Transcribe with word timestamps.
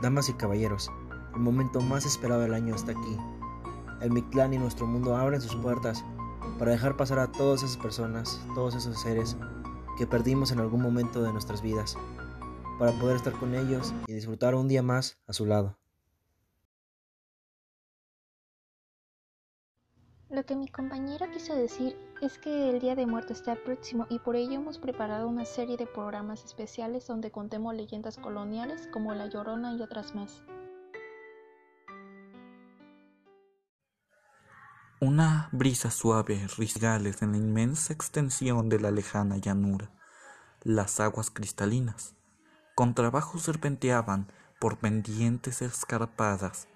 Damas 0.00 0.30
y 0.30 0.32
caballeros, 0.32 0.90
el 1.34 1.40
momento 1.40 1.80
más 1.80 2.06
esperado 2.06 2.40
del 2.40 2.54
año 2.54 2.74
está 2.74 2.92
aquí. 2.92 3.16
El 4.00 4.10
Mictlán 4.10 4.54
y 4.54 4.58
nuestro 4.58 4.86
mundo 4.86 5.14
abren 5.14 5.42
sus 5.42 5.56
puertas 5.56 6.02
para 6.58 6.70
dejar 6.70 6.96
pasar 6.96 7.18
a 7.18 7.30
todas 7.30 7.62
esas 7.62 7.76
personas, 7.76 8.40
todos 8.54 8.74
esos 8.74 8.98
seres 9.00 9.36
que 9.98 10.06
perdimos 10.06 10.52
en 10.52 10.60
algún 10.60 10.80
momento 10.80 11.22
de 11.22 11.32
nuestras 11.32 11.60
vidas, 11.60 11.98
para 12.78 12.92
poder 12.92 13.16
estar 13.16 13.34
con 13.34 13.54
ellos 13.54 13.92
y 14.06 14.14
disfrutar 14.14 14.54
un 14.54 14.68
día 14.68 14.82
más 14.82 15.18
a 15.26 15.34
su 15.34 15.44
lado. 15.44 15.79
Lo 20.30 20.46
que 20.46 20.54
mi 20.54 20.68
compañero 20.68 21.28
quiso 21.32 21.56
decir 21.56 21.98
es 22.22 22.38
que 22.38 22.70
el 22.70 22.78
Día 22.78 22.94
de 22.94 23.04
Muertos 23.04 23.38
está 23.38 23.56
próximo 23.56 24.06
y 24.08 24.20
por 24.20 24.36
ello 24.36 24.52
hemos 24.52 24.78
preparado 24.78 25.26
una 25.26 25.44
serie 25.44 25.76
de 25.76 25.88
programas 25.88 26.44
especiales 26.44 27.04
donde 27.08 27.32
contemos 27.32 27.74
leyendas 27.74 28.16
coloniales 28.16 28.88
como 28.92 29.12
La 29.12 29.26
Llorona 29.26 29.74
y 29.74 29.82
otras 29.82 30.14
más. 30.14 30.44
Una 35.00 35.48
brisa 35.50 35.90
suave 35.90 36.46
risgales 36.56 37.22
en 37.22 37.32
la 37.32 37.38
inmensa 37.38 37.92
extensión 37.92 38.68
de 38.68 38.78
la 38.78 38.92
lejana 38.92 39.36
llanura. 39.38 39.90
Las 40.62 41.00
aguas 41.00 41.30
cristalinas, 41.30 42.14
con 42.76 42.94
trabajo 42.94 43.40
serpenteaban 43.40 44.28
por 44.60 44.78
pendientes 44.78 45.60
escarpadas 45.60 46.68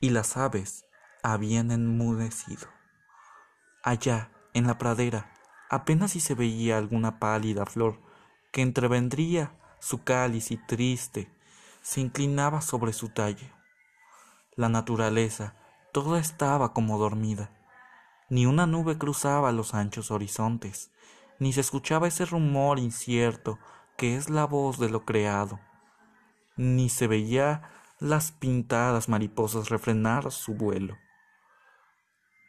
y 0.00 0.10
las 0.10 0.36
aves 0.36 0.86
habían 1.22 1.70
enmudecido. 1.70 2.75
Allá, 3.86 4.32
en 4.52 4.66
la 4.66 4.78
pradera, 4.78 5.32
apenas 5.70 6.10
si 6.10 6.18
se 6.18 6.34
veía 6.34 6.76
alguna 6.76 7.20
pálida 7.20 7.64
flor 7.66 8.02
que 8.50 8.60
entrevendría 8.60 9.52
su 9.78 10.02
cáliz 10.02 10.50
y 10.50 10.56
triste 10.56 11.30
se 11.82 12.00
inclinaba 12.00 12.62
sobre 12.62 12.92
su 12.92 13.10
talle. 13.10 13.52
La 14.56 14.68
naturaleza 14.68 15.54
toda 15.92 16.18
estaba 16.18 16.72
como 16.72 16.98
dormida. 16.98 17.52
Ni 18.28 18.44
una 18.44 18.66
nube 18.66 18.98
cruzaba 18.98 19.52
los 19.52 19.72
anchos 19.72 20.10
horizontes, 20.10 20.90
ni 21.38 21.52
se 21.52 21.60
escuchaba 21.60 22.08
ese 22.08 22.24
rumor 22.26 22.80
incierto 22.80 23.60
que 23.96 24.16
es 24.16 24.28
la 24.28 24.46
voz 24.46 24.80
de 24.80 24.88
lo 24.88 25.04
creado, 25.04 25.60
ni 26.56 26.88
se 26.88 27.06
veía 27.06 27.70
las 28.00 28.32
pintadas 28.32 29.08
mariposas 29.08 29.68
refrenar 29.68 30.32
su 30.32 30.54
vuelo. 30.54 30.96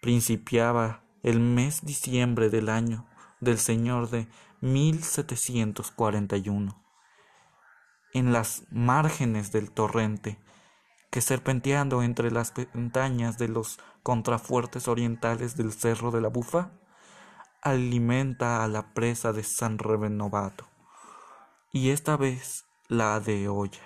Principiaba 0.01 1.03
el 1.27 1.39
mes 1.41 1.85
diciembre 1.85 2.49
del 2.49 2.69
año 2.69 3.05
del 3.41 3.59
Señor 3.59 4.09
de 4.09 4.29
1741. 4.61 6.81
En 8.13 8.31
las 8.31 8.63
márgenes 8.71 9.51
del 9.51 9.71
torrente, 9.71 10.39
que 11.11 11.19
serpenteando 11.19 12.01
entre 12.01 12.31
las 12.31 12.53
montañas 12.73 13.37
de 13.37 13.49
los 13.49 13.77
contrafuertes 14.03 14.87
orientales 14.87 15.57
del 15.57 15.73
Cerro 15.73 16.11
de 16.11 16.21
la 16.21 16.29
Bufa, 16.29 16.71
alimenta 17.61 18.63
a 18.63 18.69
la 18.69 18.93
presa 18.93 19.33
de 19.33 19.43
San 19.43 19.79
Renovato, 19.79 20.69
y 21.73 21.89
esta 21.89 22.15
vez 22.15 22.67
la 22.87 23.19
de 23.19 23.49
Olla. 23.49 23.83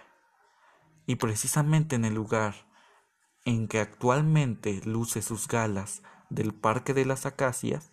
Y 1.08 1.16
precisamente 1.16 1.96
en 1.96 2.06
el 2.06 2.14
lugar 2.14 2.54
en 3.46 3.68
que 3.68 3.80
actualmente 3.80 4.80
luce 4.86 5.24
sus 5.24 5.48
galas 5.48 6.04
del 6.32 6.54
Parque 6.54 6.94
de 6.94 7.06
las 7.06 7.28
Acacias, 7.28 7.92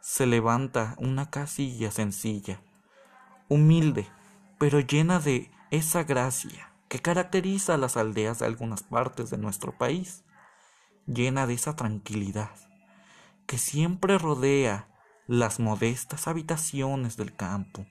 se 0.00 0.26
levanta 0.26 0.94
una 0.98 1.30
casilla 1.30 1.90
sencilla, 1.90 2.60
humilde, 3.48 4.06
pero 4.58 4.80
llena 4.80 5.20
de 5.20 5.50
esa 5.70 6.04
gracia 6.04 6.72
que 6.88 7.00
caracteriza 7.00 7.74
a 7.74 7.78
las 7.78 7.96
aldeas 7.96 8.40
de 8.40 8.46
algunas 8.46 8.82
partes 8.82 9.30
de 9.30 9.38
nuestro 9.38 9.78
país, 9.78 10.24
llena 11.06 11.46
de 11.46 11.54
esa 11.54 11.76
tranquilidad 11.76 12.50
que 13.46 13.58
siempre 13.58 14.16
rodea 14.16 14.88
las 15.26 15.58
modestas 15.58 16.28
habitaciones 16.28 17.16
del 17.16 17.34
campo. 17.34 17.84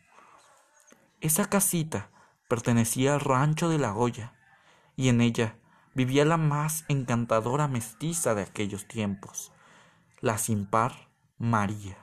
Esa 1.20 1.50
casita 1.50 2.12
pertenecía 2.48 3.14
al 3.14 3.20
rancho 3.20 3.68
de 3.68 3.78
la 3.78 3.94
olla, 3.94 4.34
y 4.96 5.09
en 5.09 5.20
ella 5.20 5.58
vivía 5.94 6.24
la 6.24 6.38
más 6.38 6.86
encantadora 6.88 7.68
mestiza 7.68 8.36
de 8.36 8.44
aquellos 8.44 8.88
tiempos, 8.88 9.52
la 10.22 10.38
sin 10.38 10.66
par 10.66 11.09
María, 11.38 11.97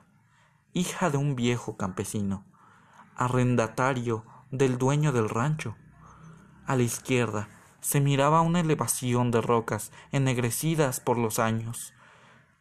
hija 0.72 1.10
de 1.10 1.19
un 1.19 1.37
viejo 1.37 1.77
campesino, 1.77 2.47
arrendatario 3.15 4.25
del 4.50 4.78
dueño 4.78 5.12
del 5.12 5.28
rancho. 5.28 5.77
A 6.66 6.76
la 6.76 6.82
izquierda 6.82 7.49
se 7.81 8.00
miraba 8.00 8.41
una 8.41 8.60
elevación 8.60 9.31
de 9.31 9.43
rocas 9.43 9.93
ennegrecidas 10.12 10.99
por 11.00 11.19
los 11.19 11.38
años, 11.38 11.93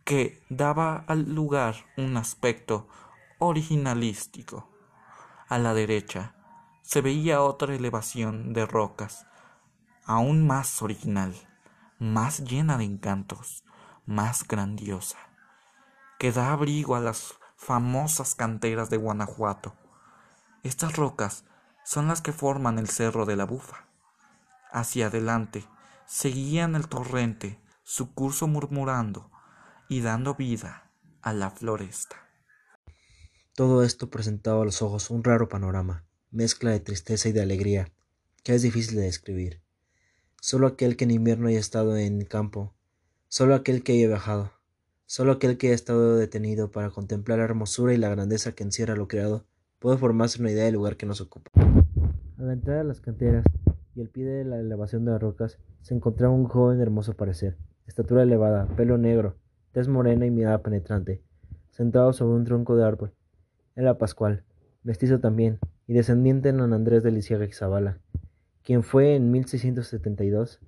que 0.03 0.43
daba 0.49 1.05
al 1.07 1.33
lugar 1.33 1.75
un 1.95 2.17
aspecto 2.17 2.89
originalístico. 3.39 4.69
A 5.47 5.57
la 5.57 5.73
derecha 5.73 6.35
se 6.81 6.99
veía 6.99 7.41
otra 7.41 7.73
elevación 7.73 8.51
de 8.51 8.65
rocas, 8.65 9.25
aún 10.03 10.45
más 10.45 10.81
original, 10.81 11.33
más 11.97 12.43
llena 12.43 12.77
de 12.77 12.83
encantos, 12.83 13.63
más 14.05 14.45
grandiosa 14.45 15.24
que 16.19 16.31
da 16.31 16.51
abrigo 16.51 16.95
a 16.95 16.99
las 16.99 17.35
famosas 17.55 18.35
canteras 18.35 18.89
de 18.89 18.97
Guanajuato. 18.97 19.75
Estas 20.63 20.95
rocas 20.95 21.45
son 21.83 22.07
las 22.07 22.21
que 22.21 22.33
forman 22.33 22.79
el 22.79 22.89
Cerro 22.89 23.25
de 23.25 23.35
la 23.35 23.45
Bufa. 23.45 23.87
Hacia 24.71 25.07
adelante 25.07 25.65
seguían 26.05 26.75
el 26.75 26.87
torrente, 26.87 27.59
su 27.83 28.13
curso 28.13 28.47
murmurando 28.47 29.31
y 29.89 30.01
dando 30.01 30.35
vida 30.35 30.91
a 31.21 31.33
la 31.33 31.51
floresta. 31.51 32.17
Todo 33.53 33.83
esto 33.83 34.09
presentaba 34.09 34.63
a 34.63 34.65
los 34.65 34.81
ojos 34.81 35.09
un 35.09 35.23
raro 35.23 35.47
panorama, 35.47 36.05
mezcla 36.29 36.71
de 36.71 36.79
tristeza 36.81 37.29
y 37.29 37.31
de 37.31 37.41
alegría, 37.41 37.93
que 38.43 38.53
es 38.53 38.61
difícil 38.61 38.95
de 38.97 39.03
describir. 39.03 39.61
Solo 40.41 40.67
aquel 40.67 40.97
que 40.97 41.05
en 41.05 41.11
invierno 41.11 41.47
haya 41.47 41.59
estado 41.59 41.95
en 41.95 42.25
campo, 42.25 42.75
solo 43.29 43.55
aquel 43.55 43.81
que 43.81 43.93
haya 43.93 44.07
viajado, 44.07 44.51
Solo 45.07 45.33
aquel 45.33 45.59
que 45.59 45.69
ha 45.69 45.73
estado 45.75 46.17
detenido 46.17 46.71
para 46.71 46.89
contemplar 46.89 47.37
la 47.37 47.45
hermosura 47.45 47.93
y 47.93 47.97
la 47.97 48.09
grandeza 48.09 48.53
que 48.53 48.63
encierra 48.63 48.95
lo 48.95 49.07
creado 49.07 49.45
puede 49.77 49.99
formarse 49.99 50.41
una 50.41 50.49
idea 50.49 50.65
del 50.65 50.73
lugar 50.73 50.97
que 50.97 51.05
nos 51.05 51.21
ocupa. 51.21 51.51
A 52.39 52.41
la 52.41 52.53
entrada 52.53 52.79
de 52.79 52.85
las 52.85 53.01
canteras 53.01 53.45
y 53.95 54.01
al 54.01 54.09
pie 54.09 54.25
de 54.25 54.43
la 54.45 54.59
elevación 54.59 55.05
de 55.05 55.11
las 55.11 55.21
rocas 55.21 55.59
se 55.83 55.93
encontraba 55.93 56.33
un 56.33 56.45
joven 56.45 56.81
hermoso 56.81 57.13
parecer, 57.13 57.55
estatura 57.85 58.23
elevada, 58.23 58.65
pelo 58.75 58.97
negro, 58.97 59.35
tez 59.73 59.87
morena 59.87 60.25
y 60.25 60.31
mirada 60.31 60.63
penetrante, 60.63 61.21
sentado 61.69 62.11
sobre 62.11 62.37
un 62.37 62.45
tronco 62.45 62.75
de 62.75 62.85
árbol. 62.85 63.13
Era 63.75 63.99
Pascual, 63.99 64.43
mestizo 64.81 65.19
también, 65.19 65.59
y 65.85 65.93
descendiente 65.93 66.51
de 66.51 66.57
don 66.57 66.73
Andrés 66.73 67.03
de 67.03 67.11
Lisiaga 67.11 67.45
y 67.45 67.51
Zabala, 67.51 67.99
quien 68.63 68.81
fue 68.81 69.15
en 69.15 69.31
1672 69.31 70.61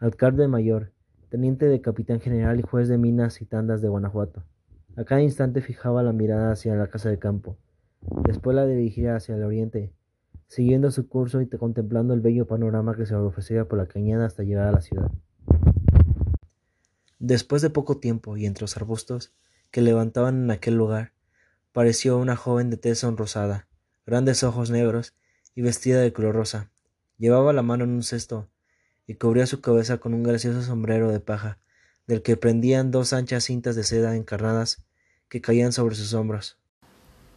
alcalde 0.00 0.48
mayor 0.48 0.90
teniente 1.30 1.66
de 1.66 1.80
capitán 1.80 2.20
general 2.20 2.58
y 2.58 2.62
juez 2.62 2.88
de 2.88 2.98
minas 2.98 3.40
y 3.42 3.44
tandas 3.44 3.82
de 3.82 3.88
Guanajuato. 3.88 4.44
A 4.96 5.04
cada 5.04 5.22
instante 5.22 5.60
fijaba 5.60 6.02
la 6.02 6.12
mirada 6.12 6.52
hacia 6.52 6.74
la 6.74 6.88
casa 6.88 7.10
de 7.10 7.18
campo, 7.18 7.56
después 8.24 8.56
la 8.56 8.66
dirigía 8.66 9.16
hacia 9.16 9.36
el 9.36 9.44
oriente, 9.44 9.92
siguiendo 10.46 10.90
su 10.90 11.08
curso 11.08 11.40
y 11.40 11.46
contemplando 11.48 12.14
el 12.14 12.20
bello 12.20 12.46
panorama 12.46 12.96
que 12.96 13.06
se 13.06 13.14
ofrecía 13.14 13.66
por 13.66 13.78
la 13.78 13.86
cañada 13.86 14.26
hasta 14.26 14.42
llegar 14.42 14.66
a 14.66 14.72
la 14.72 14.80
ciudad. 14.80 15.10
Después 17.18 17.62
de 17.62 17.70
poco 17.70 17.98
tiempo 17.98 18.36
y 18.36 18.46
entre 18.46 18.62
los 18.62 18.76
arbustos 18.76 19.34
que 19.70 19.82
levantaban 19.82 20.44
en 20.44 20.50
aquel 20.50 20.76
lugar, 20.76 21.12
pareció 21.72 22.16
una 22.16 22.36
joven 22.36 22.70
de 22.70 22.76
tez 22.76 23.00
sonrosada, 23.00 23.68
grandes 24.06 24.42
ojos 24.42 24.70
negros 24.70 25.14
y 25.54 25.62
vestida 25.62 26.00
de 26.00 26.12
color 26.12 26.34
rosa. 26.34 26.70
Llevaba 27.18 27.52
la 27.52 27.62
mano 27.62 27.84
en 27.84 27.90
un 27.90 28.02
cesto 28.02 28.48
y 29.08 29.14
cubría 29.14 29.46
su 29.46 29.62
cabeza 29.62 29.96
con 29.96 30.12
un 30.12 30.22
gracioso 30.22 30.62
sombrero 30.62 31.10
de 31.10 31.18
paja, 31.18 31.58
del 32.06 32.22
que 32.22 32.36
prendían 32.36 32.90
dos 32.90 33.14
anchas 33.14 33.44
cintas 33.44 33.74
de 33.74 33.82
seda 33.82 34.14
encarnadas 34.14 34.84
que 35.30 35.40
caían 35.40 35.72
sobre 35.72 35.96
sus 35.96 36.12
hombros. 36.12 36.58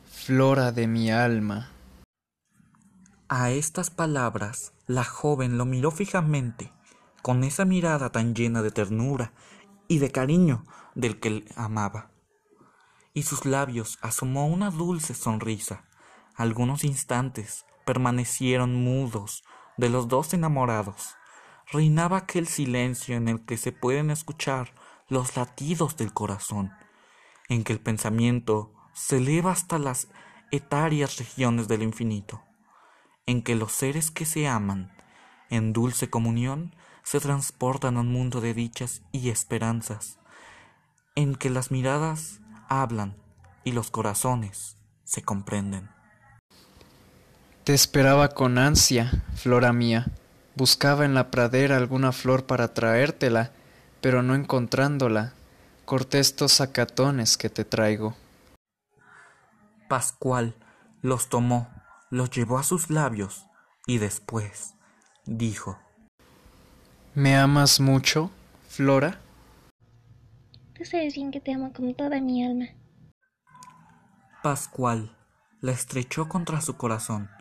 Flora 0.04 0.74
de 0.74 0.88
mi 0.88 1.12
alma. 1.12 1.72
A 3.30 3.51
estas 3.51 3.90
palabras 3.90 4.74
la 4.86 5.06
joven 5.06 5.57
lo 5.57 5.66
miró 5.66 5.92
fijamente, 5.92 6.74
con 7.22 7.45
esa 7.45 7.63
mirada 7.63 8.12
tan 8.12 8.36
llena 8.36 8.62
de 8.62 8.72
ternura 8.72 9.31
y 9.88 10.00
de 10.00 10.12
cariño 10.12 10.66
del 10.94 11.22
que 11.22 11.45
amaba. 11.56 12.12
Y 13.13 13.24
sus 13.24 13.45
labios 13.45 13.98
asomó 14.01 14.48
una 14.48 14.72
dulce 14.72 15.13
sonrisa. 15.13 15.86
Algunos 16.36 16.84
instantes 16.84 17.66
permanecieron 17.86 18.75
mudos 18.75 19.44
de 19.78 19.88
los 19.88 20.10
dos 20.10 20.34
enamorados 20.34 21.16
reinaba 21.71 22.18
aquel 22.18 22.47
silencio 22.47 23.15
en 23.15 23.27
el 23.27 23.41
que 23.45 23.57
se 23.57 23.71
pueden 23.71 24.12
escuchar 24.12 24.73
los 25.07 25.35
latidos 25.35 25.97
del 25.97 26.13
corazón, 26.13 26.71
en 27.50 27.63
que 27.63 27.73
el 27.73 27.79
pensamiento 27.79 28.73
se 28.94 29.18
eleva 29.18 29.51
hasta 29.51 29.79
las 29.79 30.09
etáreas 30.51 31.18
regiones 31.18 31.68
del 31.68 31.81
infinito, 31.81 32.44
en 33.25 33.41
que 33.41 33.56
los 33.56 33.71
seres 33.71 34.12
que 34.12 34.25
se 34.25 34.47
aman 34.47 34.91
en 35.51 35.73
dulce 35.73 36.09
comunión, 36.09 36.73
se 37.03 37.19
transportan 37.19 37.97
a 37.97 38.01
un 38.01 38.12
mundo 38.12 38.41
de 38.41 38.53
dichas 38.53 39.01
y 39.12 39.29
esperanzas, 39.29 40.18
en 41.15 41.35
que 41.35 41.50
las 41.50 41.71
miradas 41.71 42.39
hablan 42.69 43.18
y 43.63 43.73
los 43.73 43.91
corazones 43.91 44.77
se 45.03 45.21
comprenden. 45.21 45.89
Te 47.65 47.73
esperaba 47.73 48.29
con 48.29 48.57
ansia, 48.57 49.25
flora 49.35 49.73
mía. 49.73 50.07
Buscaba 50.62 51.06
en 51.06 51.16
la 51.16 51.31
pradera 51.31 51.75
alguna 51.75 52.12
flor 52.12 52.46
para 52.46 52.72
traértela, 52.72 53.50
pero 54.00 54.22
no 54.22 54.36
encontrándola, 54.36 55.34
corté 55.86 56.19
estos 56.19 56.52
sacatones 56.52 57.36
que 57.36 57.50
te 57.50 57.66
traigo. 57.66 58.16
Pascual 59.90 60.54
los 61.02 61.30
tomó, 61.30 61.68
los 62.12 62.30
llevó 62.30 62.60
a 62.60 62.63
sus 62.63 62.92
labios 62.92 63.48
y 63.88 63.98
después 63.98 64.75
dijo 65.25 65.80
¿Me 67.16 67.36
amas 67.36 67.80
mucho, 67.80 68.30
Flora? 68.69 69.19
Tú 70.75 70.86
sabes 70.86 71.16
bien 71.16 71.31
que 71.31 71.42
te 71.42 71.54
amo 71.54 71.74
con 71.74 71.96
toda 71.96 72.22
mi 72.22 72.46
alma. 72.46 72.68
Pascual 74.44 75.18
la 75.60 75.72
estrechó 75.72 76.30
contra 76.30 76.62
su 76.62 76.78
corazón, 76.78 77.31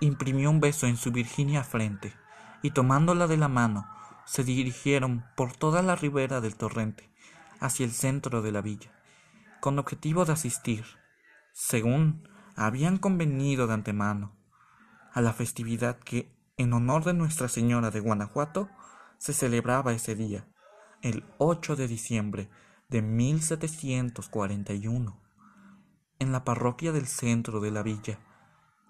imprimió 0.00 0.48
un 0.48 0.60
beso 0.60 0.86
en 0.86 0.96
su 0.96 1.12
virginia 1.12 1.62
frente, 1.62 2.14
y 2.64 2.70
tomándola 2.70 3.26
de 3.26 3.36
la 3.36 3.48
mano, 3.48 3.86
se 4.24 4.42
dirigieron 4.42 5.26
por 5.36 5.54
toda 5.54 5.82
la 5.82 5.96
ribera 5.96 6.40
del 6.40 6.56
torrente 6.56 7.10
hacia 7.60 7.84
el 7.84 7.92
centro 7.92 8.40
de 8.40 8.52
la 8.52 8.62
villa, 8.62 8.90
con 9.60 9.78
objetivo 9.78 10.24
de 10.24 10.32
asistir, 10.32 10.86
según 11.52 12.26
habían 12.56 12.96
convenido 12.96 13.66
de 13.66 13.74
antemano, 13.74 14.34
a 15.12 15.20
la 15.20 15.34
festividad 15.34 15.98
que, 15.98 16.34
en 16.56 16.72
honor 16.72 17.04
de 17.04 17.12
Nuestra 17.12 17.48
Señora 17.48 17.90
de 17.90 18.00
Guanajuato, 18.00 18.70
se 19.18 19.34
celebraba 19.34 19.92
ese 19.92 20.14
día, 20.14 20.48
el 21.02 21.22
8 21.36 21.76
de 21.76 21.86
diciembre 21.86 22.48
de 22.88 23.02
1741, 23.02 25.20
en 26.18 26.32
la 26.32 26.44
parroquia 26.44 26.92
del 26.92 27.08
centro 27.08 27.60
de 27.60 27.70
la 27.70 27.82
villa. 27.82 28.20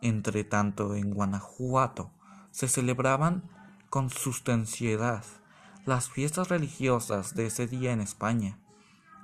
Entre 0.01 0.45
tanto, 0.45 0.95
en 0.95 1.11
Guanajuato 1.11 2.13
se 2.53 2.69
celebraban 2.69 3.51
con 3.95 4.11
sustanciedad 4.11 5.23
las 5.87 6.11
fiestas 6.11 6.49
religiosas 6.49 7.37
de 7.37 7.47
ese 7.47 7.69
día 7.69 7.93
en 7.93 8.01
España 8.01 8.59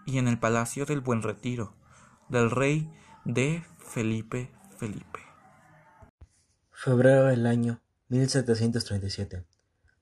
y 0.07 0.19
en 0.19 0.29
el 0.29 0.39
Palacio 0.39 0.87
del 0.87 1.01
Buen 1.01 1.25
Retiro 1.25 1.75
del 2.29 2.53
rey 2.53 2.89
de 3.25 3.65
Felipe 3.79 4.53
Felipe. 4.79 5.19
Febrero 6.71 7.25
del 7.25 7.49
año 7.49 7.81
1737. 8.11 9.45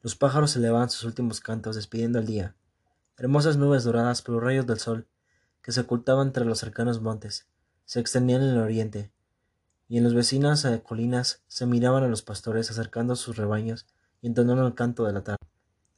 Los 0.03 0.17
pájaros 0.17 0.55
elevaban 0.55 0.91
sus 0.91 1.05
últimos 1.05 1.41
cantos 1.41 1.75
despidiendo 1.75 2.19
el 2.19 2.27
día. 2.27 2.55
Hermosas 3.17 3.57
nubes 3.57 3.85
doradas 3.85 4.21
por 4.21 4.35
los 4.35 4.45
rayos 4.45 4.67
del 4.67 4.81
sol, 4.81 5.09
que 5.63 5.73
se 5.73 5.81
ocultaban 5.81 6.27
entre 6.27 6.45
los 6.45 6.59
cercanos 6.59 7.01
montes, 7.01 7.49
se 7.87 8.01
extendían 8.01 8.43
en 8.43 8.51
el 8.51 8.59
oriente, 8.59 9.11
y 9.89 9.97
en 9.97 10.05
las 10.05 10.13
vecinas 10.13 10.69
colinas 10.85 11.43
se 11.47 11.65
miraban 11.65 12.05
a 12.05 12.09
los 12.09 12.21
pastores 12.21 12.71
acercando 12.71 13.17
sus 13.17 13.39
rebaños 13.39 13.87
entonando 14.23 14.67
el 14.67 14.75
canto 14.75 15.05
de 15.05 15.13
la 15.13 15.23
tarde. 15.23 15.47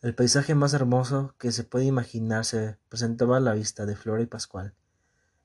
El 0.03 0.15
paisaje 0.15 0.55
más 0.55 0.75
hermoso 0.75 1.35
que 1.39 1.53
se 1.53 1.65
puede 1.65 1.85
imaginarse 1.85 2.79
presentaba 2.89 3.37
a 3.37 3.41
la 3.41 3.55
vista 3.55 3.87
de 3.87 3.97
Flora 3.97 4.23
y 4.23 4.27
Pascual, 4.27 4.75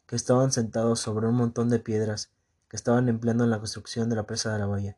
que 0.05 0.15
estaban 0.15 0.51
sentados 0.51 0.99
sobre 0.99 1.27
un 1.27 1.35
montón 1.35 1.69
de 1.69 1.79
piedras 1.79 2.31
que 2.69 2.77
estaban 2.77 3.09
empleando 3.09 3.43
en 3.43 3.49
la 3.49 3.59
construcción 3.59 4.09
de 4.09 4.15
la 4.15 4.25
presa 4.25 4.53
de 4.53 4.59
la 4.59 4.65
bahía, 4.65 4.97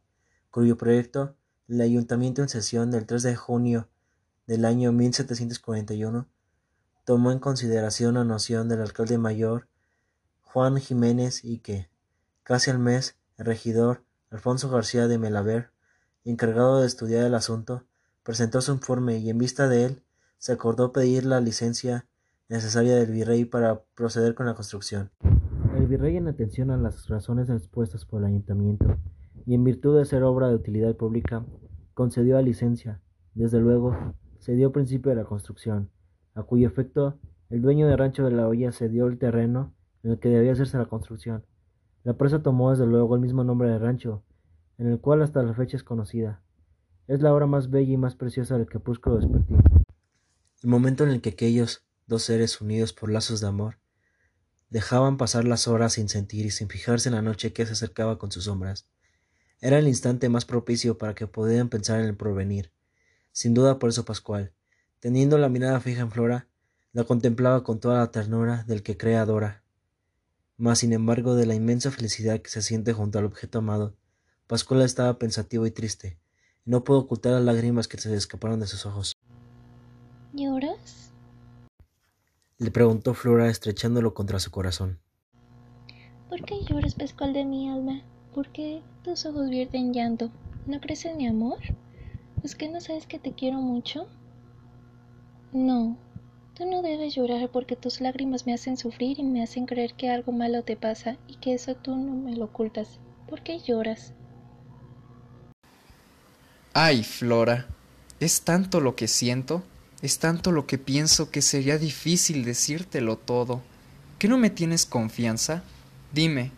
cuyo 0.51 0.77
proyecto 0.77 1.35
el 1.68 1.81
ayuntamiento 1.81 2.41
en 2.41 2.50
sesión 2.50 2.91
del 2.91 3.06
3 3.06 3.24
de 3.24 3.35
junio 3.35 3.89
del 4.45 4.63
año 4.63 4.91
1741 4.91 6.27
tomó 7.03 7.31
en 7.31 7.39
consideración 7.39 8.15
la 8.15 8.24
noción 8.24 8.69
del 8.69 8.81
alcalde 8.81 9.18
mayor 9.18 9.68
Juan 10.41 10.77
Jiménez 10.77 11.44
y 11.44 11.59
que, 11.59 11.89
casi 12.44 12.69
al 12.69 12.79
mes, 12.79 13.18
el 13.38 13.45
regidor 13.45 14.03
Alfonso 14.29 14.69
García 14.69 15.07
de 15.07 15.18
Melaver, 15.18 15.71
encargado 16.31 16.81
de 16.81 16.88
estudiar 16.88 17.25
el 17.25 17.35
asunto, 17.35 17.83
presentó 18.24 18.62
su 18.62 18.74
informe 18.74 19.18
y 19.18 19.29
en 19.29 19.38
vista 19.38 19.68
de 19.68 19.85
él 19.85 20.03
se 20.38 20.51
acordó 20.51 20.91
pedir 20.91 21.25
la 21.25 21.39
licencia 21.39 22.06
necesaria 22.50 22.95
del 22.95 23.12
virrey 23.12 23.45
para 23.45 23.81
proceder 23.95 24.35
con 24.35 24.45
la 24.45 24.53
construcción. 24.53 25.12
El 25.75 25.88
virrey, 25.88 26.18
en 26.18 26.27
atención 26.27 26.71
a 26.71 26.77
las 26.77 27.07
razones 27.07 27.50
expuestas 27.50 28.06
por 28.06 28.21
el 28.21 28.27
ayuntamiento, 28.27 28.97
y 29.45 29.53
en 29.53 29.63
virtud 29.63 29.97
de 29.97 30.06
ser 30.06 30.24
obra 30.24 30.50
de 30.50 30.56
utilidad 30.56 30.95
pública, 30.95 31.45
concedió 31.94 32.35
la 32.35 32.41
licencia. 32.41 33.01
Desde 33.33 33.59
luego, 33.59 33.95
se 34.39 34.53
dio 34.53 34.71
principio 34.71 35.12
a 35.12 35.15
la 35.15 35.25
construcción, 35.25 35.89
a 36.35 36.44
cuyo 36.44 36.68
efecto 36.68 37.18
el 37.50 37.62
dueño 37.62 37.88
del 37.88 37.97
rancho 37.97 38.25
de 38.25 38.31
la 38.31 38.47
olla 38.47 38.71
cedió 38.71 39.07
el 39.07 39.18
terreno 39.18 39.74
en 40.03 40.12
el 40.12 40.19
que 40.19 40.29
debía 40.29 40.51
hacerse 40.51 40.77
la 40.77 40.85
construcción. 40.85 41.45
La 42.03 42.13
presa 42.13 42.44
tomó 42.44 42.71
desde 42.71 42.85
luego 42.85 43.15
el 43.15 43.21
mismo 43.21 43.44
nombre 43.44 43.69
de 43.69 43.79
rancho, 43.79 44.24
en 44.77 44.88
el 44.88 45.00
cual 45.00 45.21
hasta 45.21 45.44
la 45.44 45.53
fecha 45.53 45.77
es 45.77 45.83
conocida. 45.83 46.41
Es 47.07 47.21
la 47.21 47.33
obra 47.33 47.47
más 47.47 47.69
bella 47.69 47.94
y 47.94 47.97
más 47.97 48.15
preciosa 48.15 48.57
del 48.57 48.68
crepúsculo 48.68 49.18
vespertino. 49.18 49.63
El 50.63 50.69
momento 50.69 51.03
en 51.03 51.09
el 51.12 51.21
que 51.21 51.29
aquellos 51.29 51.85
dos 52.06 52.24
seres 52.24 52.59
unidos 52.62 52.94
por 52.94 53.12
lazos 53.12 53.41
de 53.41 53.47
amor 53.47 53.79
dejaban 54.69 55.18
pasar 55.18 55.45
las 55.45 55.68
horas 55.68 55.94
sin 55.94 56.09
sentir 56.09 56.45
y 56.45 56.51
sin 56.51 56.68
fijarse 56.68 57.09
en 57.09 57.15
la 57.15 57.21
noche 57.21 57.53
que 57.53 57.65
se 57.65 57.74
acercaba 57.74 58.18
con 58.18 58.31
sus 58.31 58.45
sombras. 58.45 58.88
Era 59.62 59.79
el 59.79 59.88
instante 59.88 60.29
más 60.29 60.45
propicio 60.45 60.97
para 60.97 61.15
que 61.15 61.27
pudieran 61.27 61.69
pensar 61.69 62.00
en 62.00 62.06
el 62.06 62.15
porvenir. 62.15 62.71
Sin 63.31 63.53
duda 63.53 63.79
por 63.79 63.89
eso 63.89 64.06
Pascual, 64.06 64.53
teniendo 65.00 65.38
la 65.38 65.50
mirada 65.50 65.79
fija 65.79 66.01
en 66.01 66.12
Flora, 66.12 66.47
la 66.91 67.03
contemplaba 67.03 67.63
con 67.63 67.79
toda 67.79 68.00
la 68.00 68.12
ternura 68.12 68.63
del 68.63 68.83
que 68.83 68.97
cree 68.97 69.18
adora. 69.18 69.63
Mas, 70.57 70.79
sin 70.79 70.94
embargo, 70.94 71.35
de 71.35 71.45
la 71.45 71.53
inmensa 71.53 71.91
felicidad 71.91 72.41
que 72.41 72.50
se 72.50 72.62
siente 72.62 72.94
junto 72.94 73.19
al 73.19 73.25
objeto 73.25 73.59
amado, 73.59 73.95
Pascual 74.47 74.81
estaba 74.81 75.19
pensativo 75.19 75.65
y 75.65 75.71
triste, 75.71 76.17
y 76.65 76.71
no 76.71 76.85
pudo 76.85 76.99
ocultar 76.99 77.33
las 77.33 77.44
lágrimas 77.44 77.89
que 77.89 77.97
se 77.97 78.07
le 78.07 78.15
escaparon 78.15 78.61
de 78.61 78.67
sus 78.67 78.85
ojos. 78.85 79.11
¿Lloras? 80.31 81.11
Le 82.57 82.71
preguntó 82.71 83.13
Flora 83.13 83.49
estrechándolo 83.49 84.13
contra 84.13 84.39
su 84.39 84.49
corazón. 84.49 84.99
¿Por 86.29 86.45
qué 86.45 86.63
lloras, 86.63 86.95
Pascual 86.95 87.33
de 87.33 87.44
mi 87.44 87.69
alma? 87.69 88.03
¿Por 88.33 88.47
qué 88.53 88.81
tus 89.03 89.25
ojos 89.25 89.49
vierten 89.49 89.94
llanto? 89.94 90.31
¿No 90.65 90.79
crees 90.79 91.03
en 91.03 91.17
mi 91.17 91.27
amor? 91.27 91.57
¿Es 92.41 92.55
que 92.55 92.69
no 92.69 92.79
sabes 92.79 93.05
que 93.05 93.19
te 93.19 93.33
quiero 93.33 93.57
mucho? 93.57 94.07
No, 95.51 95.98
tú 96.53 96.65
no 96.65 96.81
debes 96.81 97.15
llorar 97.15 97.50
porque 97.51 97.75
tus 97.75 98.00
lágrimas 98.00 98.45
me 98.45 98.53
hacen 98.53 98.77
sufrir 98.77 99.19
y 99.19 99.24
me 99.24 99.43
hacen 99.43 99.65
creer 99.65 99.93
que 99.93 100.10
algo 100.10 100.31
malo 100.31 100.63
te 100.63 100.77
pasa 100.77 101.17
y 101.27 101.36
que 101.36 101.53
eso 101.53 101.75
tú 101.75 101.98
no 101.98 102.15
me 102.15 102.33
lo 102.36 102.45
ocultas. 102.45 103.01
¿Por 103.27 103.43
qué 103.43 103.60
lloras? 103.60 104.13
Ay, 106.79 107.03
Flora, 107.03 107.65
es 108.19 108.43
tanto 108.43 108.81
lo 108.81 108.96
que 108.96 109.07
siento, 109.07 109.63
es 110.03 110.19
tanto 110.19 110.51
lo 110.51 110.67
que 110.67 110.77
pienso 110.77 111.31
que 111.31 111.41
sería 111.41 111.79
difícil 111.79 112.46
decírtelo 112.46 113.17
todo. 113.17 113.63
¿Que 114.19 114.27
no 114.27 114.38
me 114.38 114.51
tienes 114.51 114.86
confianza? 114.86 115.63
Dime, 116.13 116.51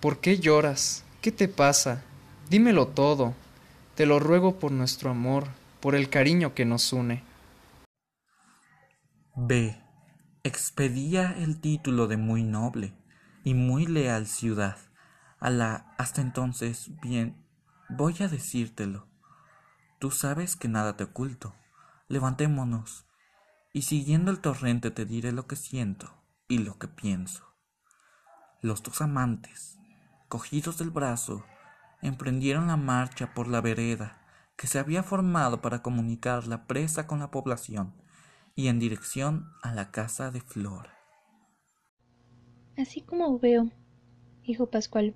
¿por 0.00 0.20
qué 0.20 0.38
lloras? 0.38 1.02
¿Qué 1.22 1.32
te 1.32 1.48
pasa? 1.48 2.04
Dímelo 2.50 2.88
todo. 2.88 3.32
Te 3.94 4.04
lo 4.04 4.20
ruego 4.20 4.58
por 4.58 4.70
nuestro 4.70 5.08
amor, 5.08 5.46
por 5.80 5.94
el 5.94 6.10
cariño 6.10 6.52
que 6.52 6.66
nos 6.66 6.92
une. 6.92 7.24
B. 9.34 9.82
Expedía 10.42 11.34
el 11.38 11.62
título 11.62 12.06
de 12.06 12.18
muy 12.18 12.42
noble 12.42 12.92
y 13.44 13.54
muy 13.54 13.86
leal 13.86 14.26
ciudad 14.26 14.76
a 15.40 15.48
la 15.48 15.94
hasta 15.96 16.20
entonces 16.20 16.90
bien 17.00 17.42
voy 17.88 18.14
a 18.20 18.28
decírtelo. 18.28 19.13
Tú 20.04 20.10
sabes 20.10 20.54
que 20.54 20.68
nada 20.68 20.98
te 20.98 21.04
oculto. 21.04 21.54
Levantémonos 22.08 23.06
y 23.72 23.80
siguiendo 23.80 24.30
el 24.30 24.40
torrente 24.40 24.90
te 24.90 25.06
diré 25.06 25.32
lo 25.32 25.46
que 25.46 25.56
siento 25.56 26.12
y 26.46 26.58
lo 26.58 26.78
que 26.78 26.88
pienso. 26.88 27.42
Los 28.60 28.82
dos 28.82 29.00
amantes 29.00 29.78
cogidos 30.28 30.76
del 30.76 30.90
brazo, 30.90 31.42
emprendieron 32.02 32.66
la 32.66 32.76
marcha 32.76 33.32
por 33.32 33.48
la 33.48 33.62
vereda 33.62 34.20
que 34.58 34.66
se 34.66 34.78
había 34.78 35.02
formado 35.02 35.62
para 35.62 35.80
comunicar 35.80 36.46
la 36.48 36.66
presa 36.66 37.06
con 37.06 37.20
la 37.20 37.30
población 37.30 37.94
y 38.54 38.68
en 38.68 38.78
dirección 38.78 39.48
a 39.62 39.72
la 39.72 39.90
casa 39.90 40.30
de 40.30 40.42
Flora. 40.42 40.98
Así 42.76 43.00
como 43.00 43.38
veo, 43.38 43.70
dijo 44.42 44.66
Pascual, 44.66 45.14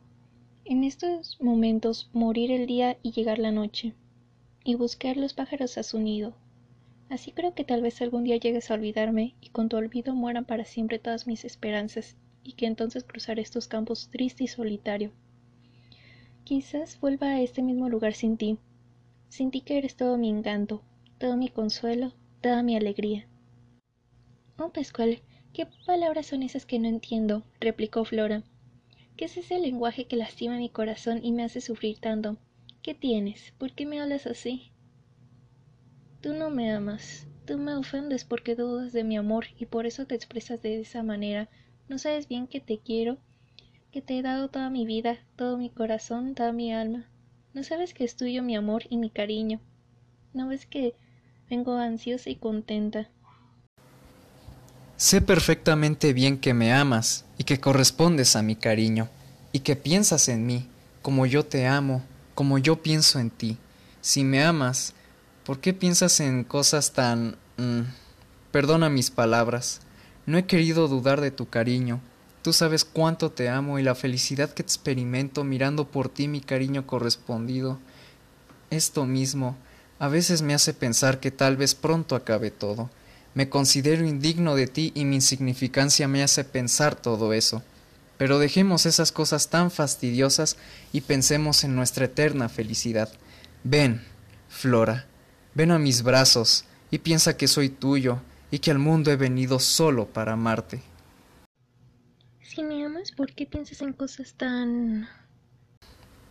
en 0.64 0.82
estos 0.82 1.36
momentos 1.42 2.08
morir 2.14 2.50
el 2.50 2.66
día 2.66 2.96
y 3.02 3.12
llegar 3.12 3.38
la 3.38 3.52
noche, 3.52 3.94
y 4.64 4.74
buscar 4.74 5.16
los 5.16 5.34
pájaros 5.34 5.78
a 5.78 5.82
su 5.82 5.98
nido. 5.98 6.34
Así 7.08 7.32
creo 7.32 7.54
que 7.54 7.64
tal 7.64 7.80
vez 7.80 8.02
algún 8.02 8.24
día 8.24 8.36
llegues 8.36 8.70
a 8.70 8.74
olvidarme 8.74 9.34
y 9.40 9.48
con 9.48 9.68
tu 9.68 9.76
olvido 9.76 10.14
mueran 10.14 10.44
para 10.44 10.64
siempre 10.64 10.98
todas 10.98 11.26
mis 11.26 11.44
esperanzas 11.44 12.16
y 12.42 12.52
que 12.52 12.66
entonces 12.66 13.04
cruzaré 13.04 13.42
estos 13.42 13.66
campos 13.66 14.08
triste 14.10 14.44
y 14.44 14.48
solitario. 14.48 15.12
Quizás 16.44 16.98
vuelva 17.00 17.28
a 17.28 17.40
este 17.40 17.62
mismo 17.62 17.88
lugar 17.88 18.14
sin 18.14 18.36
ti, 18.36 18.58
Sin 19.28 19.50
ti 19.50 19.60
que 19.60 19.78
eres 19.78 19.96
todo 19.96 20.16
mi 20.16 20.30
encanto, 20.30 20.82
todo 21.18 21.36
mi 21.36 21.48
consuelo, 21.48 22.14
toda 22.40 22.62
mi 22.62 22.76
alegría. 22.76 23.26
Oh, 24.58 24.70
Pascual, 24.70 25.20
¿qué 25.52 25.66
palabras 25.86 26.26
son 26.26 26.42
esas 26.42 26.64
que 26.64 26.78
no 26.78 26.88
entiendo? 26.88 27.42
replicó 27.60 28.04
Flora. 28.04 28.42
¿Qué 29.16 29.26
es 29.26 29.36
ese 29.36 29.58
lenguaje 29.58 30.06
que 30.06 30.16
lastima 30.16 30.56
mi 30.56 30.70
corazón 30.70 31.20
y 31.22 31.32
me 31.32 31.44
hace 31.44 31.60
sufrir 31.60 31.98
tanto? 31.98 32.38
¿Qué 32.82 32.94
tienes? 32.94 33.52
¿Por 33.58 33.72
qué 33.72 33.86
me 33.86 34.00
hablas 34.00 34.26
así? 34.26 34.72
Tú 36.20 36.32
no 36.34 36.50
me 36.50 36.72
amas. 36.72 37.26
Tú 37.44 37.58
me 37.58 37.74
ofendes 37.74 38.24
porque 38.24 38.54
dudas 38.54 38.92
de 38.92 39.04
mi 39.04 39.16
amor 39.16 39.46
y 39.58 39.66
por 39.66 39.86
eso 39.86 40.06
te 40.06 40.14
expresas 40.14 40.62
de 40.62 40.80
esa 40.80 41.02
manera. 41.02 41.48
¿No 41.88 41.98
sabes 41.98 42.28
bien 42.28 42.46
que 42.46 42.60
te 42.60 42.78
quiero? 42.78 43.18
Que 43.90 44.02
te 44.02 44.18
he 44.18 44.22
dado 44.22 44.48
toda 44.48 44.70
mi 44.70 44.86
vida, 44.86 45.18
todo 45.36 45.56
mi 45.56 45.70
corazón, 45.70 46.34
toda 46.34 46.52
mi 46.52 46.72
alma. 46.72 47.08
¿No 47.54 47.62
sabes 47.62 47.94
que 47.94 48.04
es 48.04 48.16
tuyo 48.16 48.42
mi 48.42 48.54
amor 48.54 48.84
y 48.90 48.98
mi 48.98 49.10
cariño? 49.10 49.60
¿No 50.34 50.48
ves 50.48 50.66
que 50.66 50.94
vengo 51.48 51.76
ansiosa 51.76 52.30
y 52.30 52.36
contenta? 52.36 53.08
Sé 54.96 55.20
perfectamente 55.20 56.12
bien 56.12 56.38
que 56.38 56.54
me 56.54 56.72
amas 56.72 57.24
y 57.38 57.44
que 57.44 57.60
correspondes 57.60 58.36
a 58.36 58.42
mi 58.42 58.56
cariño, 58.56 59.08
y 59.52 59.60
que 59.60 59.76
piensas 59.76 60.28
en 60.28 60.44
mí, 60.44 60.66
como 61.02 61.24
yo 61.24 61.44
te 61.46 61.66
amo, 61.66 62.02
como 62.38 62.58
yo 62.58 62.84
pienso 62.84 63.18
en 63.18 63.30
ti. 63.30 63.58
Si 64.00 64.22
me 64.22 64.44
amas, 64.44 64.94
¿por 65.44 65.58
qué 65.58 65.74
piensas 65.74 66.20
en 66.20 66.44
cosas 66.44 66.92
tan... 66.92 67.34
Mm, 67.56 67.80
perdona 68.52 68.88
mis 68.88 69.10
palabras. 69.10 69.80
No 70.24 70.38
he 70.38 70.46
querido 70.46 70.86
dudar 70.86 71.20
de 71.20 71.32
tu 71.32 71.48
cariño. 71.48 72.00
Tú 72.42 72.52
sabes 72.52 72.84
cuánto 72.84 73.32
te 73.32 73.48
amo 73.48 73.80
y 73.80 73.82
la 73.82 73.96
felicidad 73.96 74.54
que 74.54 74.62
experimento 74.62 75.42
mirando 75.42 75.88
por 75.88 76.08
ti 76.08 76.28
mi 76.28 76.40
cariño 76.40 76.86
correspondido. 76.86 77.80
Esto 78.70 79.04
mismo 79.04 79.56
a 79.98 80.06
veces 80.06 80.40
me 80.40 80.54
hace 80.54 80.72
pensar 80.74 81.18
que 81.18 81.32
tal 81.32 81.56
vez 81.56 81.74
pronto 81.74 82.14
acabe 82.14 82.52
todo 82.52 82.88
me 83.34 83.48
considero 83.48 84.04
indigno 84.04 84.54
de 84.54 84.66
ti 84.66 84.92
y 84.94 85.04
mi 85.04 85.16
insignificancia 85.16 86.08
me 86.08 86.22
hace 86.22 86.44
pensar 86.44 86.96
todo 86.96 87.32
eso. 87.32 87.62
Pero 88.18 88.38
dejemos 88.38 88.84
esas 88.84 89.12
cosas 89.12 89.48
tan 89.48 89.70
fastidiosas 89.70 90.56
y 90.92 91.02
pensemos 91.02 91.64
en 91.64 91.74
nuestra 91.74 92.06
eterna 92.06 92.48
felicidad. 92.48 93.10
Ven, 93.64 94.04
Flora, 94.48 95.06
ven 95.54 95.70
a 95.70 95.78
mis 95.78 96.02
brazos 96.02 96.64
y 96.90 96.98
piensa 96.98 97.36
que 97.36 97.48
soy 97.48 97.68
tuyo 97.68 98.20
y 98.50 98.58
que 98.58 98.70
al 98.70 98.78
mundo 98.78 99.10
he 99.10 99.16
venido 99.16 99.58
solo 99.60 100.06
para 100.06 100.32
amarte. 100.32 100.82
Si 102.42 102.62
me 102.62 102.84
amas, 102.84 103.12
¿por 103.12 103.32
qué 103.32 103.46
piensas 103.46 103.80
en 103.82 103.92
cosas 103.92 104.34
tan... 104.34 105.08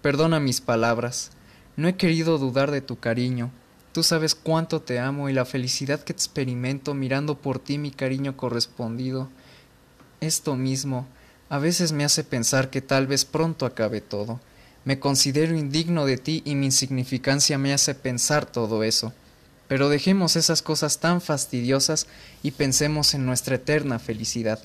Perdona 0.01 0.39
mis 0.39 0.61
palabras. 0.61 1.31
No 1.77 1.87
he 1.87 1.95
querido 1.95 2.37
dudar 2.37 2.71
de 2.71 2.81
tu 2.81 2.99
cariño, 2.99 3.51
Tú 3.97 4.03
sabes 4.03 4.35
cuánto 4.35 4.79
te 4.79 4.99
amo 4.99 5.27
y 5.27 5.33
la 5.33 5.43
felicidad 5.43 6.03
que 6.03 6.13
experimento 6.13 6.93
mirando 6.93 7.39
por 7.39 7.57
ti 7.57 7.79
mi 7.79 7.89
cariño 7.89 8.37
correspondido. 8.37 9.27
Esto 10.21 10.55
mismo 10.55 11.07
a 11.49 11.59
veces 11.59 11.91
me 11.91 12.03
hace 12.03 12.23
pensar 12.23 12.69
que 12.69 12.81
tal 12.81 13.07
vez 13.07 13.25
pronto 13.25 13.65
acabe 13.65 14.01
todo. 14.01 14.39
Me 14.83 14.99
considero 14.99 15.55
indigno 15.55 16.05
de 16.05 16.17
ti 16.17 16.41
y 16.45 16.55
mi 16.55 16.67
insignificancia 16.67 17.57
me 17.57 17.73
hace 17.73 17.95
pensar 17.95 18.45
todo 18.45 18.83
eso. 18.83 19.13
Pero 19.67 19.89
dejemos 19.89 20.35
esas 20.35 20.61
cosas 20.61 20.99
tan 20.99 21.21
fastidiosas 21.21 22.07
y 22.41 22.51
pensemos 22.51 23.13
en 23.13 23.25
nuestra 23.25 23.55
eterna 23.55 23.99
felicidad. 23.99 24.59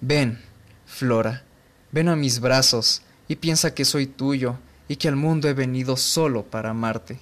Ven, 0.00 0.40
Flora, 0.86 1.44
ven 1.90 2.08
a 2.08 2.16
mis 2.16 2.40
brazos 2.40 3.02
y 3.26 3.36
piensa 3.36 3.74
que 3.74 3.84
soy 3.84 4.06
tuyo 4.06 4.56
y 4.86 4.96
que 4.96 5.08
al 5.08 5.16
mundo 5.16 5.48
he 5.48 5.54
venido 5.54 5.96
solo 5.96 6.44
para 6.44 6.70
amarte. 6.70 7.18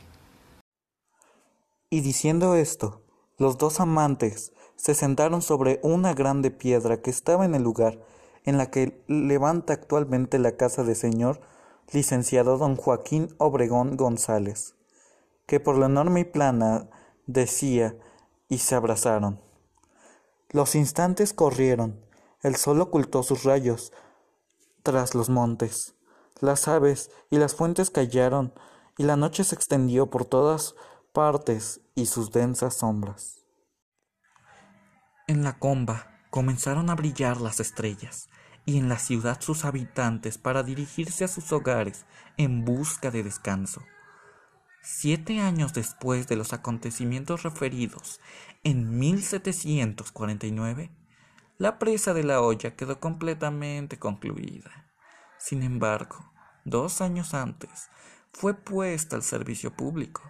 Y 1.90 2.00
diciendo 2.00 2.56
esto, 2.56 3.02
los 3.38 3.58
dos 3.58 3.80
amantes 3.80 4.52
se 4.76 4.94
sentaron 4.94 5.42
sobre 5.42 5.78
una 5.82 6.14
grande 6.14 6.50
piedra 6.50 7.00
que 7.00 7.10
estaba 7.10 7.44
en 7.44 7.54
el 7.54 7.62
lugar 7.62 7.98
en 8.44 8.58
la 8.58 8.70
que 8.70 9.04
levanta 9.06 9.72
actualmente 9.72 10.38
la 10.38 10.56
casa 10.56 10.84
de 10.84 10.94
señor 10.94 11.40
licenciado 11.92 12.58
don 12.58 12.76
Joaquín 12.76 13.34
Obregón 13.38 13.96
González, 13.96 14.74
que 15.46 15.60
por 15.60 15.76
la 15.76 15.86
enorme 15.86 16.20
y 16.20 16.24
plana 16.24 16.88
decía, 17.26 17.96
y 18.48 18.58
se 18.58 18.74
abrazaron. 18.74 19.40
Los 20.50 20.74
instantes 20.74 21.32
corrieron, 21.32 22.04
el 22.42 22.56
sol 22.56 22.80
ocultó 22.80 23.22
sus 23.22 23.44
rayos 23.44 23.92
tras 24.82 25.14
los 25.14 25.30
montes, 25.30 25.94
las 26.40 26.68
aves 26.68 27.10
y 27.30 27.38
las 27.38 27.54
fuentes 27.54 27.90
callaron, 27.90 28.52
y 28.98 29.04
la 29.04 29.16
noche 29.16 29.44
se 29.44 29.54
extendió 29.54 30.10
por 30.10 30.24
todas 30.24 30.74
partes 31.12 31.80
y 31.94 32.06
sus 32.06 32.30
densas 32.30 32.74
sombras. 32.74 33.38
En 35.28 35.44
la 35.44 35.58
comba 35.58 36.11
comenzaron 36.32 36.88
a 36.88 36.94
brillar 36.94 37.42
las 37.42 37.60
estrellas, 37.60 38.30
y 38.64 38.78
en 38.78 38.88
la 38.88 38.98
ciudad 38.98 39.38
sus 39.42 39.66
habitantes 39.66 40.38
para 40.38 40.62
dirigirse 40.62 41.24
a 41.24 41.28
sus 41.28 41.52
hogares 41.52 42.06
en 42.38 42.64
busca 42.64 43.10
de 43.10 43.22
descanso. 43.22 43.82
Siete 44.82 45.40
años 45.40 45.74
después 45.74 46.28
de 46.28 46.36
los 46.36 46.54
acontecimientos 46.54 47.42
referidos, 47.42 48.18
en 48.64 48.98
1749, 48.98 50.90
la 51.58 51.78
presa 51.78 52.14
de 52.14 52.24
la 52.24 52.40
olla 52.40 52.76
quedó 52.76 52.98
completamente 52.98 53.98
concluida. 53.98 54.90
Sin 55.38 55.62
embargo, 55.62 56.32
dos 56.64 57.02
años 57.02 57.34
antes, 57.34 57.90
fue 58.32 58.54
puesta 58.54 59.16
al 59.16 59.22
servicio 59.22 59.76
público. 59.76 60.22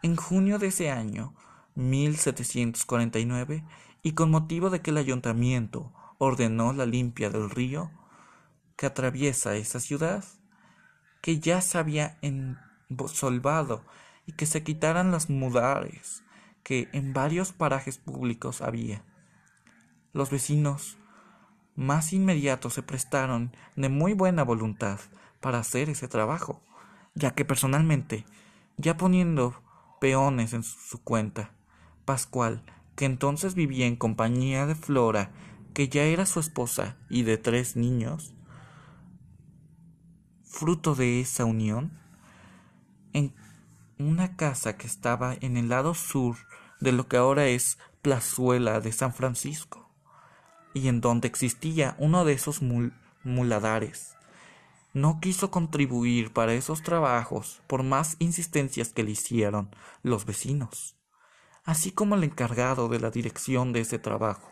En 0.00 0.16
junio 0.16 0.58
de 0.58 0.68
ese 0.68 0.90
año, 0.90 1.34
1749, 1.74 3.62
y 4.02 4.12
con 4.12 4.30
motivo 4.30 4.70
de 4.70 4.80
que 4.80 4.90
el 4.90 4.98
ayuntamiento 4.98 5.92
ordenó 6.18 6.72
la 6.72 6.86
limpia 6.86 7.30
del 7.30 7.50
río 7.50 7.90
que 8.76 8.86
atraviesa 8.86 9.54
esa 9.56 9.80
ciudad, 9.80 10.24
que 11.20 11.38
ya 11.38 11.60
se 11.60 11.78
había 11.78 12.18
ensolvado 12.20 13.84
y 14.26 14.32
que 14.32 14.46
se 14.46 14.62
quitaran 14.62 15.12
las 15.12 15.30
mudares 15.30 16.24
que 16.62 16.88
en 16.92 17.12
varios 17.12 17.52
parajes 17.52 17.98
públicos 17.98 18.60
había. 18.60 19.04
Los 20.12 20.30
vecinos 20.30 20.98
más 21.74 22.12
inmediatos 22.12 22.74
se 22.74 22.82
prestaron 22.82 23.52
de 23.76 23.88
muy 23.88 24.12
buena 24.12 24.42
voluntad 24.42 25.00
para 25.40 25.58
hacer 25.58 25.88
ese 25.88 26.08
trabajo, 26.08 26.62
ya 27.14 27.32
que 27.32 27.44
personalmente, 27.44 28.24
ya 28.76 28.96
poniendo 28.96 29.60
peones 30.00 30.52
en 30.52 30.62
su 30.62 31.02
cuenta. 31.02 31.52
Pascual, 32.04 32.62
que 32.96 33.04
entonces 33.04 33.54
vivía 33.54 33.86
en 33.86 33.96
compañía 33.96 34.66
de 34.66 34.74
Flora, 34.74 35.30
que 35.74 35.88
ya 35.88 36.04
era 36.04 36.26
su 36.26 36.40
esposa, 36.40 36.96
y 37.08 37.22
de 37.22 37.38
tres 37.38 37.76
niños, 37.76 38.34
fruto 40.44 40.94
de 40.94 41.20
esa 41.20 41.44
unión, 41.44 41.98
en 43.12 43.34
una 43.98 44.36
casa 44.36 44.76
que 44.76 44.86
estaba 44.86 45.34
en 45.40 45.56
el 45.56 45.68
lado 45.68 45.94
sur 45.94 46.36
de 46.80 46.92
lo 46.92 47.08
que 47.08 47.16
ahora 47.16 47.46
es 47.46 47.78
Plazuela 48.02 48.80
de 48.80 48.92
San 48.92 49.14
Francisco, 49.14 49.88
y 50.74 50.88
en 50.88 51.00
donde 51.00 51.28
existía 51.28 51.96
uno 51.98 52.24
de 52.24 52.34
esos 52.34 52.60
muladares. 53.24 54.16
No 54.92 55.20
quiso 55.20 55.50
contribuir 55.50 56.32
para 56.32 56.52
esos 56.52 56.82
trabajos 56.82 57.62
por 57.66 57.82
más 57.82 58.16
insistencias 58.18 58.92
que 58.92 59.04
le 59.04 59.12
hicieron 59.12 59.74
los 60.02 60.26
vecinos, 60.26 60.96
así 61.64 61.92
como 61.92 62.14
el 62.14 62.24
encargado 62.24 62.88
de 62.88 63.00
la 63.00 63.10
dirección 63.10 63.72
de 63.72 63.80
ese 63.80 63.98
trabajo. 63.98 64.50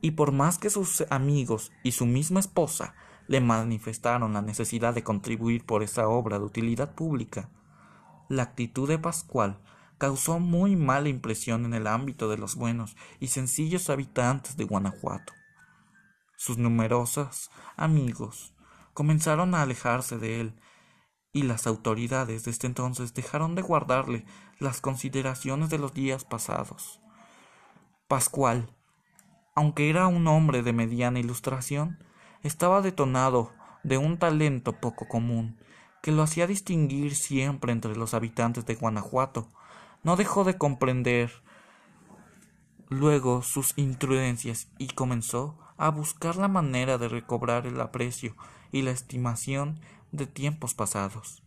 Y 0.00 0.12
por 0.12 0.32
más 0.32 0.58
que 0.58 0.70
sus 0.70 1.04
amigos 1.10 1.72
y 1.82 1.92
su 1.92 2.06
misma 2.06 2.40
esposa 2.40 2.94
le 3.26 3.40
manifestaron 3.40 4.34
la 4.34 4.42
necesidad 4.42 4.94
de 4.94 5.02
contribuir 5.02 5.64
por 5.64 5.82
esa 5.82 6.08
obra 6.08 6.38
de 6.38 6.44
utilidad 6.44 6.94
pública, 6.94 7.50
la 8.28 8.44
actitud 8.44 8.88
de 8.88 8.98
Pascual 8.98 9.60
causó 9.98 10.38
muy 10.38 10.76
mala 10.76 11.08
impresión 11.08 11.64
en 11.64 11.74
el 11.74 11.86
ámbito 11.86 12.28
de 12.28 12.38
los 12.38 12.56
buenos 12.56 12.96
y 13.18 13.28
sencillos 13.28 13.90
habitantes 13.90 14.56
de 14.56 14.64
Guanajuato. 14.64 15.32
Sus 16.36 16.58
numerosos 16.58 17.50
amigos 17.76 18.54
comenzaron 18.92 19.54
a 19.54 19.62
alejarse 19.62 20.18
de 20.18 20.40
él, 20.40 20.60
y 21.32 21.42
las 21.42 21.66
autoridades 21.66 22.44
desde 22.44 22.66
entonces 22.66 23.12
dejaron 23.12 23.54
de 23.54 23.62
guardarle 23.62 24.24
las 24.58 24.80
consideraciones 24.80 25.70
de 25.70 25.78
los 25.78 25.94
días 25.94 26.24
pasados. 26.24 27.00
Pascual, 28.08 28.70
aunque 29.54 29.90
era 29.90 30.06
un 30.06 30.26
hombre 30.26 30.62
de 30.62 30.72
mediana 30.72 31.18
ilustración, 31.18 31.98
estaba 32.42 32.82
detonado 32.82 33.52
de 33.82 33.98
un 33.98 34.18
talento 34.18 34.72
poco 34.80 35.08
común, 35.08 35.58
que 36.02 36.12
lo 36.12 36.22
hacía 36.22 36.46
distinguir 36.46 37.14
siempre 37.14 37.72
entre 37.72 37.96
los 37.96 38.14
habitantes 38.14 38.66
de 38.66 38.74
Guanajuato. 38.74 39.48
No 40.02 40.16
dejó 40.16 40.44
de 40.44 40.56
comprender 40.56 41.32
luego 42.88 43.42
sus 43.42 43.72
intrudencias 43.76 44.68
y 44.78 44.88
comenzó 44.88 45.58
a 45.76 45.90
buscar 45.90 46.36
la 46.36 46.48
manera 46.48 46.98
de 46.98 47.08
recobrar 47.08 47.66
el 47.66 47.80
aprecio 47.80 48.36
y 48.72 48.82
la 48.82 48.92
estimación 48.92 49.80
de 50.12 50.26
tiempos 50.26 50.74
pasados. 50.74 51.42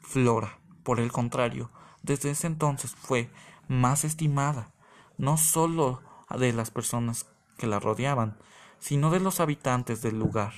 Flora, 0.00 0.58
por 0.82 1.00
el 1.00 1.12
contrario, 1.12 1.70
desde 2.02 2.30
ese 2.30 2.46
entonces 2.46 2.94
fue 2.94 3.30
más 3.68 4.04
estimada, 4.04 4.72
no 5.16 5.36
sólo 5.36 6.02
de 6.36 6.52
las 6.52 6.70
personas 6.70 7.26
que 7.56 7.66
la 7.66 7.80
rodeaban, 7.80 8.38
sino 8.78 9.10
de 9.10 9.20
los 9.20 9.40
habitantes 9.40 10.02
del 10.02 10.18
lugar. 10.18 10.52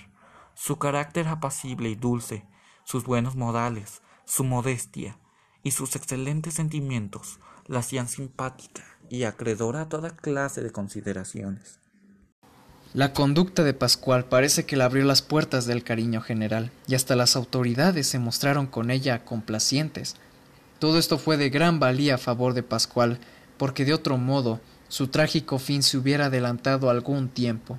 Su 0.54 0.78
carácter 0.78 1.28
apacible 1.28 1.88
y 1.88 1.94
dulce, 1.94 2.44
sus 2.84 3.04
buenos 3.04 3.36
modales, 3.36 4.02
su 4.24 4.44
modestia 4.44 5.18
y 5.62 5.70
sus 5.70 5.96
excelentes 5.96 6.54
sentimientos 6.54 7.40
la 7.66 7.80
hacían 7.80 8.08
simpática 8.08 8.84
y 9.08 9.24
acreedora 9.24 9.82
a 9.82 9.88
toda 9.88 10.10
clase 10.16 10.62
de 10.62 10.70
consideraciones. 10.70 11.80
La 12.92 13.12
conducta 13.12 13.62
de 13.62 13.72
Pascual 13.72 14.24
parece 14.24 14.66
que 14.66 14.76
le 14.76 14.82
abrió 14.82 15.04
las 15.04 15.22
puertas 15.22 15.66
del 15.66 15.84
cariño 15.84 16.20
general, 16.20 16.72
y 16.88 16.96
hasta 16.96 17.14
las 17.14 17.36
autoridades 17.36 18.08
se 18.08 18.18
mostraron 18.18 18.66
con 18.66 18.90
ella 18.90 19.24
complacientes. 19.24 20.16
Todo 20.80 20.98
esto 20.98 21.18
fue 21.18 21.36
de 21.36 21.50
gran 21.50 21.78
valía 21.78 22.14
a 22.14 22.18
favor 22.18 22.54
de 22.54 22.62
Pascual, 22.62 23.18
porque 23.58 23.84
de 23.84 23.92
otro 23.92 24.16
modo 24.16 24.60
su 24.88 25.08
trágico 25.08 25.58
fin 25.58 25.82
se 25.82 25.98
hubiera 25.98 26.26
adelantado 26.26 26.88
algún 26.88 27.28
tiempo. 27.28 27.78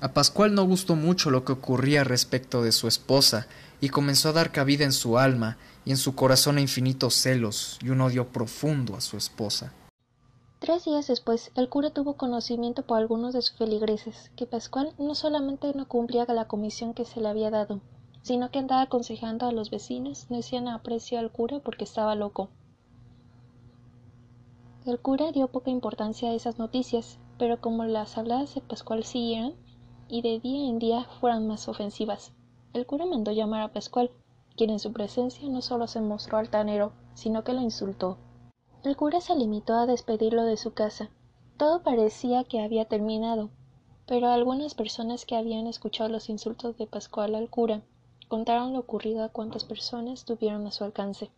A 0.00 0.14
Pascual 0.14 0.54
no 0.54 0.64
gustó 0.64 0.96
mucho 0.96 1.30
lo 1.30 1.44
que 1.44 1.52
ocurría 1.52 2.04
respecto 2.04 2.62
de 2.62 2.72
su 2.72 2.88
esposa, 2.88 3.46
y 3.82 3.90
comenzó 3.90 4.30
a 4.30 4.32
dar 4.32 4.50
cabida 4.50 4.84
en 4.84 4.92
su 4.92 5.18
alma 5.18 5.58
y 5.84 5.90
en 5.90 5.98
su 5.98 6.14
corazón 6.14 6.56
a 6.56 6.62
infinitos 6.62 7.14
celos 7.14 7.78
y 7.82 7.90
un 7.90 8.00
odio 8.00 8.28
profundo 8.28 8.96
a 8.96 9.02
su 9.02 9.18
esposa. 9.18 9.74
Tres 10.58 10.86
días 10.86 11.06
después, 11.06 11.52
el 11.54 11.68
cura 11.68 11.90
tuvo 11.90 12.14
conocimiento 12.14 12.82
por 12.82 12.96
algunos 12.98 13.34
de 13.34 13.42
sus 13.42 13.58
feligreses 13.58 14.30
que 14.36 14.46
Pascual 14.46 14.92
no 14.98 15.14
solamente 15.14 15.72
no 15.74 15.86
cumplía 15.86 16.24
la 16.28 16.46
comisión 16.46 16.94
que 16.94 17.04
se 17.04 17.20
le 17.20 17.28
había 17.28 17.50
dado, 17.50 17.80
sino 18.22 18.50
que 18.50 18.58
andaba 18.58 18.82
aconsejando 18.82 19.46
a 19.46 19.52
los 19.52 19.70
vecinos 19.70 20.26
no 20.28 20.38
hicieran 20.38 20.68
aprecio 20.68 21.18
al 21.18 21.30
cura 21.30 21.60
porque 21.60 21.84
estaba 21.84 22.14
loco. 22.14 22.48
El 24.84 24.98
cura 25.00 25.32
dio 25.32 25.48
poca 25.48 25.70
importancia 25.70 26.30
a 26.30 26.34
esas 26.34 26.58
noticias, 26.58 27.18
pero 27.38 27.60
como 27.60 27.84
las 27.84 28.16
habladas 28.16 28.54
de 28.54 28.60
Pascual 28.60 29.04
siguieran, 29.04 29.54
y 30.08 30.22
de 30.22 30.40
día 30.40 30.68
en 30.68 30.78
día 30.78 31.04
fueran 31.20 31.46
más 31.46 31.68
ofensivas, 31.68 32.32
el 32.72 32.86
cura 32.86 33.04
mandó 33.04 33.32
llamar 33.32 33.62
a 33.62 33.72
Pascual, 33.72 34.10
quien 34.56 34.70
en 34.70 34.78
su 34.78 34.92
presencia 34.92 35.48
no 35.48 35.62
solo 35.62 35.86
se 35.86 36.00
mostró 36.00 36.38
altanero, 36.38 36.92
sino 37.14 37.44
que 37.44 37.52
lo 37.52 37.60
insultó. 37.60 38.18
El 38.82 38.96
cura 38.96 39.20
se 39.20 39.34
limitó 39.34 39.74
a 39.74 39.86
despedirlo 39.86 40.44
de 40.44 40.56
su 40.56 40.72
casa. 40.72 41.10
Todo 41.56 41.82
parecía 41.82 42.44
que 42.44 42.60
había 42.60 42.86
terminado, 42.86 43.50
pero 44.06 44.28
algunas 44.28 44.74
personas 44.74 45.26
que 45.26 45.36
habían 45.36 45.66
escuchado 45.66 46.08
los 46.08 46.28
insultos 46.28 46.76
de 46.78 46.86
Pascual 46.86 47.34
al 47.34 47.50
cura 47.50 47.82
contaron 48.28 48.72
lo 48.72 48.78
ocurrido 48.78 49.24
a 49.24 49.30
cuantas 49.30 49.64
personas 49.64 50.24
tuvieron 50.24 50.66
a 50.66 50.70
su 50.70 50.84
alcance. 50.84 51.30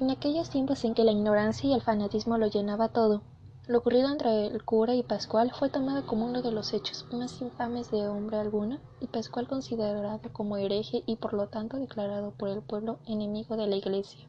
En 0.00 0.10
aquellos 0.10 0.50
tiempos 0.50 0.84
en 0.84 0.94
que 0.94 1.04
la 1.04 1.12
ignorancia 1.12 1.70
y 1.70 1.72
el 1.72 1.82
fanatismo 1.82 2.36
lo 2.36 2.48
llenaba 2.48 2.88
todo, 2.88 3.22
lo 3.66 3.78
ocurrido 3.78 4.10
entre 4.10 4.46
el 4.46 4.64
cura 4.64 4.94
y 4.94 5.02
Pascual 5.02 5.52
fue 5.56 5.70
tomado 5.70 6.06
como 6.06 6.26
uno 6.26 6.42
de 6.42 6.52
los 6.52 6.72
hechos 6.74 7.06
más 7.12 7.40
infames 7.40 7.90
de 7.90 8.08
hombre 8.08 8.36
alguno, 8.36 8.78
y 9.00 9.06
Pascual 9.06 9.48
considerado 9.48 10.20
como 10.32 10.56
hereje 10.56 11.02
y 11.06 11.16
por 11.16 11.32
lo 11.32 11.48
tanto 11.48 11.78
declarado 11.78 12.32
por 12.32 12.48
el 12.48 12.60
pueblo 12.62 12.98
enemigo 13.06 13.56
de 13.56 13.66
la 13.66 13.76
iglesia 13.76 14.26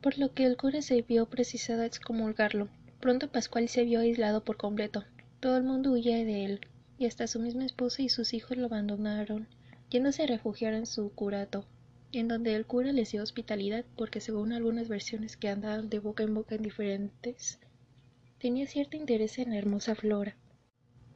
por 0.00 0.16
lo 0.16 0.32
que 0.32 0.44
el 0.44 0.56
cura 0.56 0.80
se 0.80 1.02
vio 1.02 1.26
precisado 1.26 1.82
a 1.82 1.86
excomulgarlo. 1.86 2.68
Pronto 3.00 3.28
Pascual 3.28 3.68
se 3.68 3.84
vio 3.84 4.00
aislado 4.00 4.44
por 4.44 4.56
completo. 4.56 5.04
Todo 5.40 5.56
el 5.56 5.64
mundo 5.64 5.92
huía 5.92 6.16
de 6.16 6.44
él, 6.44 6.60
y 6.98 7.06
hasta 7.06 7.26
su 7.26 7.40
misma 7.40 7.64
esposa 7.64 8.02
y 8.02 8.08
sus 8.08 8.32
hijos 8.34 8.56
lo 8.56 8.66
abandonaron, 8.66 9.48
yéndose 9.90 10.22
a 10.22 10.26
refugiar 10.26 10.74
en 10.74 10.86
su 10.86 11.10
curato, 11.10 11.64
en 12.12 12.28
donde 12.28 12.54
el 12.54 12.66
cura 12.66 12.92
les 12.92 13.12
dio 13.12 13.22
hospitalidad 13.22 13.84
porque 13.96 14.20
según 14.20 14.52
algunas 14.52 14.88
versiones 14.88 15.36
que 15.36 15.48
andaban 15.48 15.88
de 15.88 15.98
boca 15.98 16.22
en 16.22 16.34
boca 16.34 16.54
en 16.54 16.62
diferentes, 16.62 17.58
tenía 18.38 18.66
cierto 18.66 18.96
interés 18.96 19.38
en 19.38 19.50
la 19.50 19.58
hermosa 19.58 19.94
flora. 19.94 20.36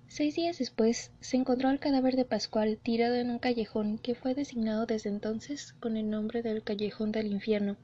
Seis 0.09 0.35
días 0.35 0.59
después 0.59 1.11
se 1.21 1.37
encontró 1.37 1.71
el 1.71 1.79
cadáver 1.79 2.17
de 2.17 2.25
Pascual 2.25 2.79
tirado 2.83 3.15
en 3.15 3.31
un 3.31 3.39
callejón 3.39 3.99
que 3.99 4.15
fue 4.15 4.35
designado 4.35 4.87
desde 4.87 5.09
entonces 5.09 5.73
con 5.75 5.97
el 5.97 6.11
nombre 6.11 6.43
del 6.43 6.63
callejón 6.63 7.13
del 7.13 7.29
infierno 7.29 7.77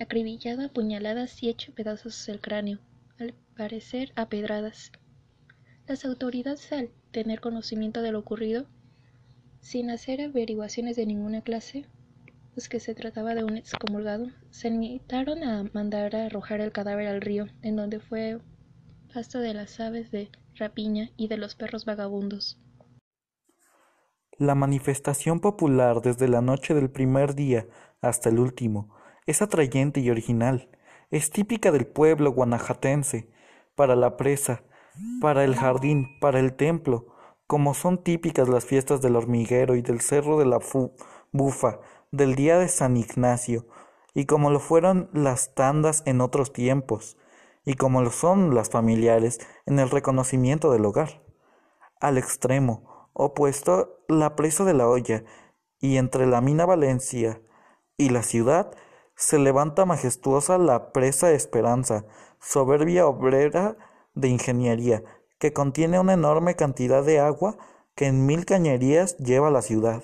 acribillado 0.00 0.64
a 0.64 0.68
puñaladas 0.68 1.42
y 1.42 1.50
hecho 1.50 1.72
pedazos 1.74 2.28
el 2.30 2.40
cráneo, 2.40 2.78
al 3.18 3.34
parecer 3.56 4.12
a 4.16 4.28
pedradas. 4.28 4.92
Las 5.86 6.06
autoridades, 6.06 6.72
al 6.72 6.90
tener 7.10 7.40
conocimiento 7.40 8.00
de 8.00 8.12
lo 8.12 8.20
ocurrido, 8.20 8.66
sin 9.60 9.90
hacer 9.90 10.20
averiguaciones 10.20 10.96
de 10.96 11.06
ninguna 11.06 11.42
clase, 11.42 11.86
pues 12.54 12.68
que 12.68 12.80
se 12.80 12.94
trataba 12.94 13.34
de 13.34 13.44
un 13.44 13.56
excomulgado, 13.56 14.28
se 14.50 14.70
limitaron 14.70 15.44
a 15.44 15.64
mandar 15.72 16.16
a 16.16 16.26
arrojar 16.26 16.60
el 16.60 16.72
cadáver 16.72 17.06
al 17.06 17.20
río, 17.20 17.46
en 17.62 17.76
donde 17.76 18.00
fue 18.00 18.38
pasto 19.12 19.38
de 19.38 19.54
las 19.54 19.78
aves 19.80 20.10
de 20.10 20.30
rapiña 20.56 21.10
y 21.16 21.28
de 21.28 21.36
los 21.36 21.54
perros 21.54 21.84
vagabundos. 21.84 22.60
La 24.38 24.54
manifestación 24.54 25.40
popular 25.40 26.00
desde 26.00 26.26
la 26.28 26.40
noche 26.40 26.74
del 26.74 26.90
primer 26.90 27.34
día 27.34 27.66
hasta 28.00 28.30
el 28.30 28.38
último 28.38 28.94
es 29.26 29.42
atrayente 29.42 30.00
y 30.00 30.10
original, 30.10 30.68
es 31.10 31.30
típica 31.30 31.70
del 31.72 31.86
pueblo 31.86 32.32
guanajatense, 32.32 33.30
para 33.74 33.96
la 33.96 34.16
presa, 34.16 34.62
para 35.20 35.44
el 35.44 35.54
jardín, 35.56 36.18
para 36.20 36.38
el 36.40 36.54
templo, 36.54 37.09
como 37.50 37.74
son 37.74 37.98
típicas 37.98 38.48
las 38.48 38.64
fiestas 38.64 39.00
del 39.00 39.16
hormiguero 39.16 39.74
y 39.74 39.82
del 39.82 40.00
cerro 40.00 40.38
de 40.38 40.46
la 40.46 40.60
bufa, 41.32 41.80
del 42.12 42.36
día 42.36 42.60
de 42.60 42.68
San 42.68 42.96
Ignacio, 42.96 43.66
y 44.14 44.26
como 44.26 44.50
lo 44.50 44.60
fueron 44.60 45.10
las 45.12 45.52
tandas 45.52 46.04
en 46.06 46.20
otros 46.20 46.52
tiempos, 46.52 47.16
y 47.64 47.74
como 47.74 48.02
lo 48.02 48.12
son 48.12 48.54
las 48.54 48.70
familiares 48.70 49.40
en 49.66 49.80
el 49.80 49.90
reconocimiento 49.90 50.70
del 50.70 50.84
hogar. 50.84 51.24
Al 51.98 52.18
extremo 52.18 53.08
opuesto, 53.14 53.98
la 54.06 54.36
presa 54.36 54.62
de 54.62 54.74
la 54.74 54.86
olla, 54.86 55.24
y 55.80 55.96
entre 55.96 56.28
la 56.28 56.40
mina 56.40 56.66
Valencia 56.66 57.42
y 57.96 58.10
la 58.10 58.22
ciudad, 58.22 58.70
se 59.16 59.40
levanta 59.40 59.86
majestuosa 59.86 60.56
la 60.56 60.92
presa 60.92 61.32
Esperanza, 61.32 62.04
soberbia 62.38 63.08
obrera 63.08 63.76
de 64.14 64.28
ingeniería, 64.28 65.02
que 65.40 65.52
contiene 65.52 65.98
una 65.98 66.12
enorme 66.12 66.54
cantidad 66.54 67.02
de 67.02 67.18
agua 67.18 67.56
que 67.96 68.06
en 68.06 68.26
mil 68.26 68.44
cañerías 68.44 69.16
lleva 69.16 69.50
la 69.50 69.62
ciudad. 69.62 70.02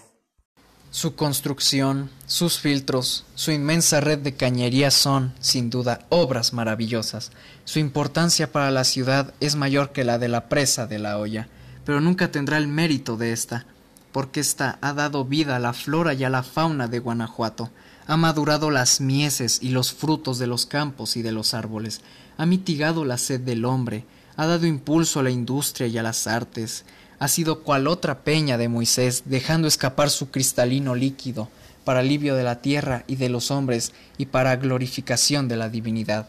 Su 0.91 1.15
construcción, 1.15 2.11
sus 2.27 2.59
filtros, 2.59 3.27
su 3.35 3.53
inmensa 3.53 4.01
red 4.01 4.19
de 4.19 4.35
cañerías 4.35 4.95
son, 4.95 5.35
sin 5.41 5.69
duda, 5.69 6.07
obras 6.09 6.55
maravillosas. 6.55 7.33
Su 7.65 7.81
importancia 7.81 8.51
para 8.51 8.71
la 8.71 8.85
ciudad 8.85 9.35
es 9.41 9.57
mayor 9.57 9.93
que 9.93 10.05
la 10.05 10.19
de 10.19 10.29
la 10.29 10.49
presa 10.49 10.87
de 10.87 10.99
la 10.99 11.19
olla, 11.19 11.49
pero 11.85 12.01
nunca 12.01 12.33
tendrá 12.33 12.57
el 12.57 12.67
mérito 12.67 13.19
de 13.19 13.33
esta, 13.33 13.67
porque 14.13 14.41
ésta 14.41 14.79
ha 14.81 14.95
dado 14.95 15.27
vida 15.27 15.57
a 15.57 15.61
la 15.61 15.75
flora 15.75 16.15
y 16.15 16.25
a 16.25 16.31
la 16.31 16.43
fauna 16.43 16.89
de 16.89 16.99
Guanajuato, 16.99 17.71
ha 18.07 18.17
madurado 18.17 18.71
las 18.71 19.03
mieses 19.03 19.59
y 19.61 19.69
los 19.69 19.93
frutos 19.93 20.39
de 20.39 20.47
los 20.47 20.65
campos 20.65 21.19
y 21.19 21.23
de 21.23 21.33
los 21.33 21.53
árboles, 21.53 22.01
ha 22.39 22.47
mitigado 22.47 23.05
la 23.05 23.19
sed 23.19 23.41
del 23.41 23.67
hombre, 23.67 24.07
ha 24.37 24.47
dado 24.47 24.67
impulso 24.67 25.21
a 25.21 25.23
la 25.23 25.31
industria 25.31 25.87
y 25.87 25.99
a 25.99 26.03
las 26.03 26.27
artes, 26.27 26.85
ha 27.19 27.29
sido 27.29 27.63
cual 27.63 27.87
otra 27.87 28.21
peña 28.25 28.59
de 28.59 28.69
Moisés, 28.69 29.23
dejando 29.25 29.69
escapar 29.69 30.11
su 30.11 30.31
cristalino 30.31 30.95
líquido, 30.95 31.49
para 31.85 32.01
alivio 32.01 32.35
de 32.35 32.43
la 32.43 32.61
tierra 32.61 33.05
y 33.07 33.17
de 33.17 33.29
los 33.29 33.51
hombres 33.51 33.93
y 34.19 34.27
para 34.27 34.57
glorificación 34.57 35.47
de 35.47 35.57
la 35.57 35.69
divinidad. 35.69 36.29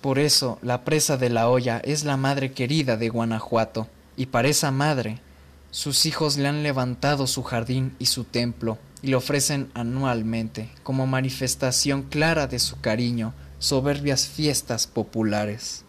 Por 0.00 0.18
eso 0.18 0.58
la 0.60 0.84
presa 0.84 1.16
de 1.16 1.30
la 1.30 1.48
olla 1.48 1.78
es 1.78 2.04
la 2.04 2.16
madre 2.16 2.52
querida 2.52 2.96
de 2.96 3.08
Guanajuato, 3.08 3.88
y 4.16 4.26
para 4.26 4.48
esa 4.48 4.70
madre 4.70 5.20
sus 5.70 6.04
hijos 6.04 6.36
le 6.36 6.48
han 6.48 6.62
levantado 6.62 7.26
su 7.26 7.42
jardín 7.42 7.94
y 7.98 8.06
su 8.06 8.24
templo, 8.24 8.76
y 9.02 9.08
le 9.08 9.16
ofrecen 9.16 9.70
anualmente, 9.74 10.70
como 10.82 11.06
manifestación 11.06 12.02
clara 12.02 12.46
de 12.46 12.58
su 12.58 12.80
cariño, 12.80 13.34
soberbias 13.58 14.26
fiestas 14.26 14.86
populares. 14.86 15.85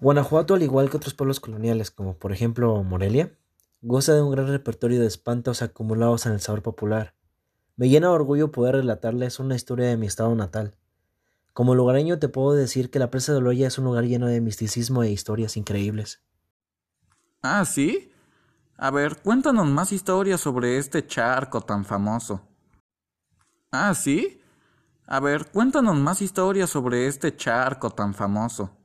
Guanajuato, 0.00 0.54
al 0.54 0.62
igual 0.62 0.90
que 0.90 0.96
otros 0.96 1.14
pueblos 1.14 1.40
coloniales, 1.40 1.90
como 1.90 2.16
por 2.16 2.32
ejemplo 2.32 2.84
Morelia, 2.84 3.36
goza 3.82 4.14
de 4.14 4.22
un 4.22 4.30
gran 4.30 4.46
repertorio 4.46 5.00
de 5.00 5.06
espantos 5.06 5.60
acumulados 5.60 6.24
en 6.26 6.32
el 6.32 6.40
sabor 6.40 6.62
popular. 6.62 7.14
Me 7.76 7.88
llena 7.88 8.08
de 8.08 8.14
orgullo 8.14 8.52
poder 8.52 8.76
relatarles 8.76 9.40
una 9.40 9.56
historia 9.56 9.88
de 9.88 9.96
mi 9.96 10.06
estado 10.06 10.34
natal. 10.36 10.76
Como 11.52 11.74
lugareño 11.74 12.20
te 12.20 12.28
puedo 12.28 12.52
decir 12.52 12.90
que 12.90 13.00
la 13.00 13.10
presa 13.10 13.32
de 13.32 13.38
Oloya 13.38 13.66
es 13.66 13.78
un 13.78 13.86
lugar 13.86 14.04
lleno 14.04 14.26
de 14.28 14.40
misticismo 14.40 15.02
e 15.02 15.10
historias 15.10 15.56
increíbles. 15.56 16.22
Ah, 17.42 17.64
¿sí? 17.64 18.12
A 18.76 18.92
ver, 18.92 19.16
cuéntanos 19.16 19.66
más 19.66 19.90
historias 19.90 20.40
sobre 20.40 20.78
este 20.78 21.04
charco 21.08 21.60
tan 21.60 21.84
famoso. 21.84 22.40
Ah, 23.72 23.92
¿sí? 23.94 24.40
A 25.06 25.18
ver, 25.18 25.50
cuéntanos 25.50 25.96
más 25.96 26.22
historias 26.22 26.70
sobre 26.70 27.08
este 27.08 27.34
charco 27.34 27.90
tan 27.90 28.14
famoso. 28.14 28.77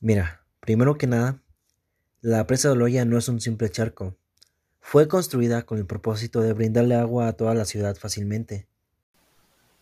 Mira, 0.00 0.42
primero 0.60 0.96
que 0.96 1.08
nada, 1.08 1.40
la 2.20 2.46
presa 2.46 2.68
de 2.68 2.72
Oloya 2.74 3.04
no 3.04 3.18
es 3.18 3.28
un 3.28 3.40
simple 3.40 3.68
charco. 3.68 4.14
Fue 4.80 5.08
construida 5.08 5.62
con 5.62 5.78
el 5.78 5.86
propósito 5.86 6.40
de 6.40 6.52
brindarle 6.52 6.94
agua 6.94 7.26
a 7.26 7.32
toda 7.32 7.54
la 7.54 7.64
ciudad 7.64 7.96
fácilmente. 7.96 8.66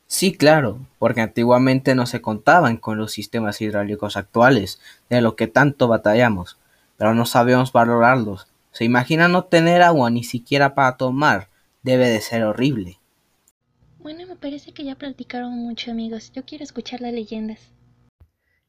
Sí, 0.07 0.33
claro, 0.33 0.87
porque 0.99 1.21
antiguamente 1.21 1.95
no 1.95 2.07
se 2.07 2.23
contaban 2.23 2.79
con 2.79 2.97
los 2.97 3.13
sistemas 3.13 3.61
hidráulicos 3.61 4.17
actuales, 4.17 4.81
de 5.11 5.21
lo 5.21 5.37
que 5.37 5.49
tanto 5.49 5.87
batallamos, 5.87 6.57
pero 6.97 7.13
no 7.13 7.27
sabíamos 7.27 7.73
valorarlos. 7.73 8.47
¿Se 8.73 8.85
imagina 8.85 9.29
no 9.29 9.45
tener 9.45 9.83
agua 9.83 10.11
ni 10.11 10.25
siquiera 10.25 10.75
para 10.75 10.97
tomar? 10.97 11.49
Debe 11.83 12.09
de 12.09 12.21
ser 12.21 12.45
horrible. 12.45 13.01
Bueno, 13.99 14.27
me 14.27 14.37
parece 14.37 14.73
que 14.73 14.85
ya 14.85 14.95
platicaron 14.95 15.53
mucho, 15.53 15.91
amigos. 15.91 16.33
Yo 16.33 16.45
quiero 16.45 16.65
escuchar 16.65 17.01
las 17.01 17.13
leyendas. 17.13 17.76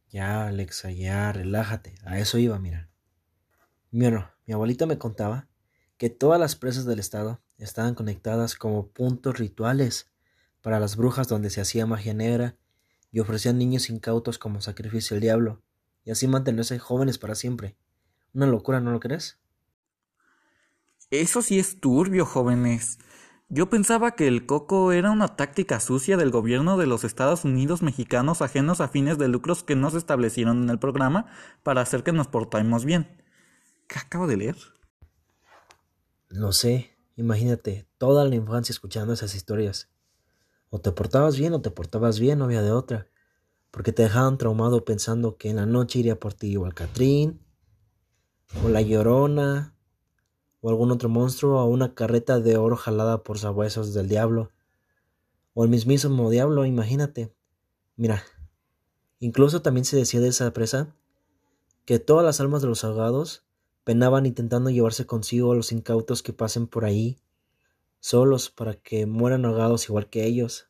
Ya, 0.10 0.48
Alexa, 0.48 0.92
ya, 0.92 1.32
relájate. 1.32 1.96
A 2.06 2.20
eso 2.20 2.38
iba, 2.38 2.58
mira. 2.60 2.90
Bueno, 3.92 4.30
mi 4.46 4.54
abuelita 4.54 4.86
me 4.86 4.98
contaba 4.98 5.48
que 5.98 6.10
todas 6.10 6.40
las 6.40 6.56
presas 6.56 6.86
del 6.86 7.00
estado 7.00 7.42
estaban 7.58 7.96
conectadas 7.96 8.56
como 8.56 8.88
puntos 8.88 9.38
rituales 9.38 10.10
para 10.62 10.80
las 10.80 10.96
brujas 10.96 11.28
donde 11.28 11.50
se 11.50 11.62
hacía 11.62 11.86
magia 11.86 12.14
negra 12.14 12.56
y 13.12 13.20
ofrecían 13.20 13.58
niños 13.58 13.90
incautos 13.90 14.38
como 14.38 14.62
sacrificio 14.62 15.16
al 15.16 15.22
diablo, 15.22 15.62
y 16.04 16.12
así 16.12 16.28
mantenerse 16.28 16.78
jóvenes 16.80 17.18
para 17.18 17.36
siempre. 17.36 17.76
Una 18.34 18.46
locura, 18.46 18.80
¿no 18.80 18.92
lo 18.92 19.00
crees? 19.00 19.40
Eso 21.10 21.42
sí 21.42 21.58
es 21.58 21.80
turbio, 21.80 22.26
jóvenes. 22.26 23.00
Yo 23.50 23.70
pensaba 23.70 24.12
que 24.12 24.28
el 24.28 24.46
coco 24.46 24.92
era 24.92 25.10
una 25.10 25.38
táctica 25.38 25.80
sucia 25.80 26.18
del 26.18 26.32
gobierno 26.32 26.78
de 26.78 26.86
los 26.86 27.06
Estados 27.06 27.46
Unidos 27.46 27.82
mexicanos 27.82 28.42
ajenos 28.42 28.82
a 28.82 28.90
fines 28.90 29.18
de 29.18 29.30
lucros 29.30 29.64
que 29.64 29.78
no 29.78 29.90
se 29.90 29.98
establecieron 29.98 30.64
en 30.64 30.70
el 30.70 30.80
programa 30.80 31.28
para 31.64 31.80
hacer 31.80 32.04
que 32.04 32.12
nos 32.12 32.28
portemos 32.28 32.84
bien. 32.84 33.24
¿Qué 33.88 34.00
acabo 34.00 34.28
de 34.28 34.36
leer? 34.36 34.58
No 36.30 36.52
sé, 36.52 36.98
imagínate, 37.16 37.88
toda 37.98 38.26
la 38.26 38.36
infancia 38.36 38.74
escuchando 38.74 39.14
esas 39.14 39.34
historias. 39.34 39.90
O 40.70 40.82
te 40.82 40.92
portabas 40.92 41.38
bien 41.38 41.54
o 41.54 41.62
te 41.62 41.72
portabas 41.72 42.20
bien, 42.20 42.40
no 42.40 42.46
había 42.46 42.62
de 42.62 42.72
otra. 42.72 43.08
Porque 43.72 43.94
te 43.94 44.04
dejaban 44.04 44.38
traumado 44.38 44.84
pensando 44.84 45.38
que 45.38 45.50
en 45.50 45.56
la 45.56 45.66
noche 45.66 46.00
iría 46.00 46.20
por 46.20 46.34
ti 46.34 46.48
igual 46.48 46.74
Catrín, 46.74 47.46
o 48.62 48.68
la 48.68 48.82
Llorona, 48.82 49.77
o 50.62 50.70
algún 50.70 50.92
otro 50.92 51.10
monstruo, 51.10 51.62
o 51.62 51.66
una 51.66 51.94
carreta 51.94 52.40
de 52.40 52.58
oro 52.58 52.76
jalada 52.76 53.24
por 53.24 53.40
sabuesos 53.40 53.94
del 53.94 54.08
diablo, 54.08 54.52
o 55.54 55.64
el 55.64 55.70
mismísimo 55.70 56.30
diablo, 56.30 56.66
imagínate. 56.66 57.34
Mira, 57.96 58.24
incluso 59.20 59.62
también 59.62 59.86
se 59.86 59.98
decía 59.98 60.20
de 60.20 60.30
esa 60.30 60.52
presa 60.54 60.96
que 61.86 62.00
todas 62.00 62.26
las 62.26 62.40
almas 62.40 62.62
de 62.62 62.68
los 62.68 62.84
ahogados 62.84 63.46
penaban 63.84 64.26
intentando 64.26 64.70
llevarse 64.70 65.06
consigo 65.06 65.52
a 65.52 65.56
los 65.56 65.72
incautos 65.72 66.22
que 66.22 66.34
pasen 66.34 66.68
por 66.68 66.86
ahí, 66.86 67.18
solos 68.00 68.50
para 68.50 68.74
que 68.74 69.06
mueran 69.06 69.46
ahogados 69.46 69.88
igual 69.90 70.10
que 70.10 70.26
ellos. 70.26 70.68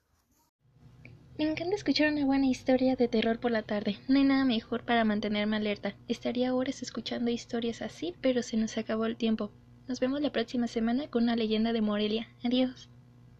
Me 1.37 1.51
encanta 1.51 1.75
escuchar 1.75 2.11
una 2.11 2.25
buena 2.25 2.47
historia 2.47 2.95
de 2.95 3.07
terror 3.07 3.39
por 3.39 3.51
la 3.51 3.61
tarde. 3.61 3.99
No 4.07 4.17
hay 4.17 4.23
nada 4.23 4.43
mejor 4.43 4.83
para 4.83 5.03
mantenerme 5.03 5.57
alerta. 5.57 5.95
Estaría 6.07 6.55
horas 6.55 6.81
escuchando 6.81 7.29
historias 7.29 7.81
así, 7.81 8.15
pero 8.21 8.41
se 8.41 8.57
nos 8.57 8.77
acabó 8.77 9.05
el 9.05 9.17
tiempo. 9.17 9.51
Nos 9.87 10.01
vemos 10.01 10.19
la 10.21 10.31
próxima 10.31 10.67
semana 10.67 11.07
con 11.07 11.23
una 11.23 11.37
leyenda 11.37 11.71
de 11.71 11.81
Morelia. 11.81 12.27
Adiós. 12.43 12.89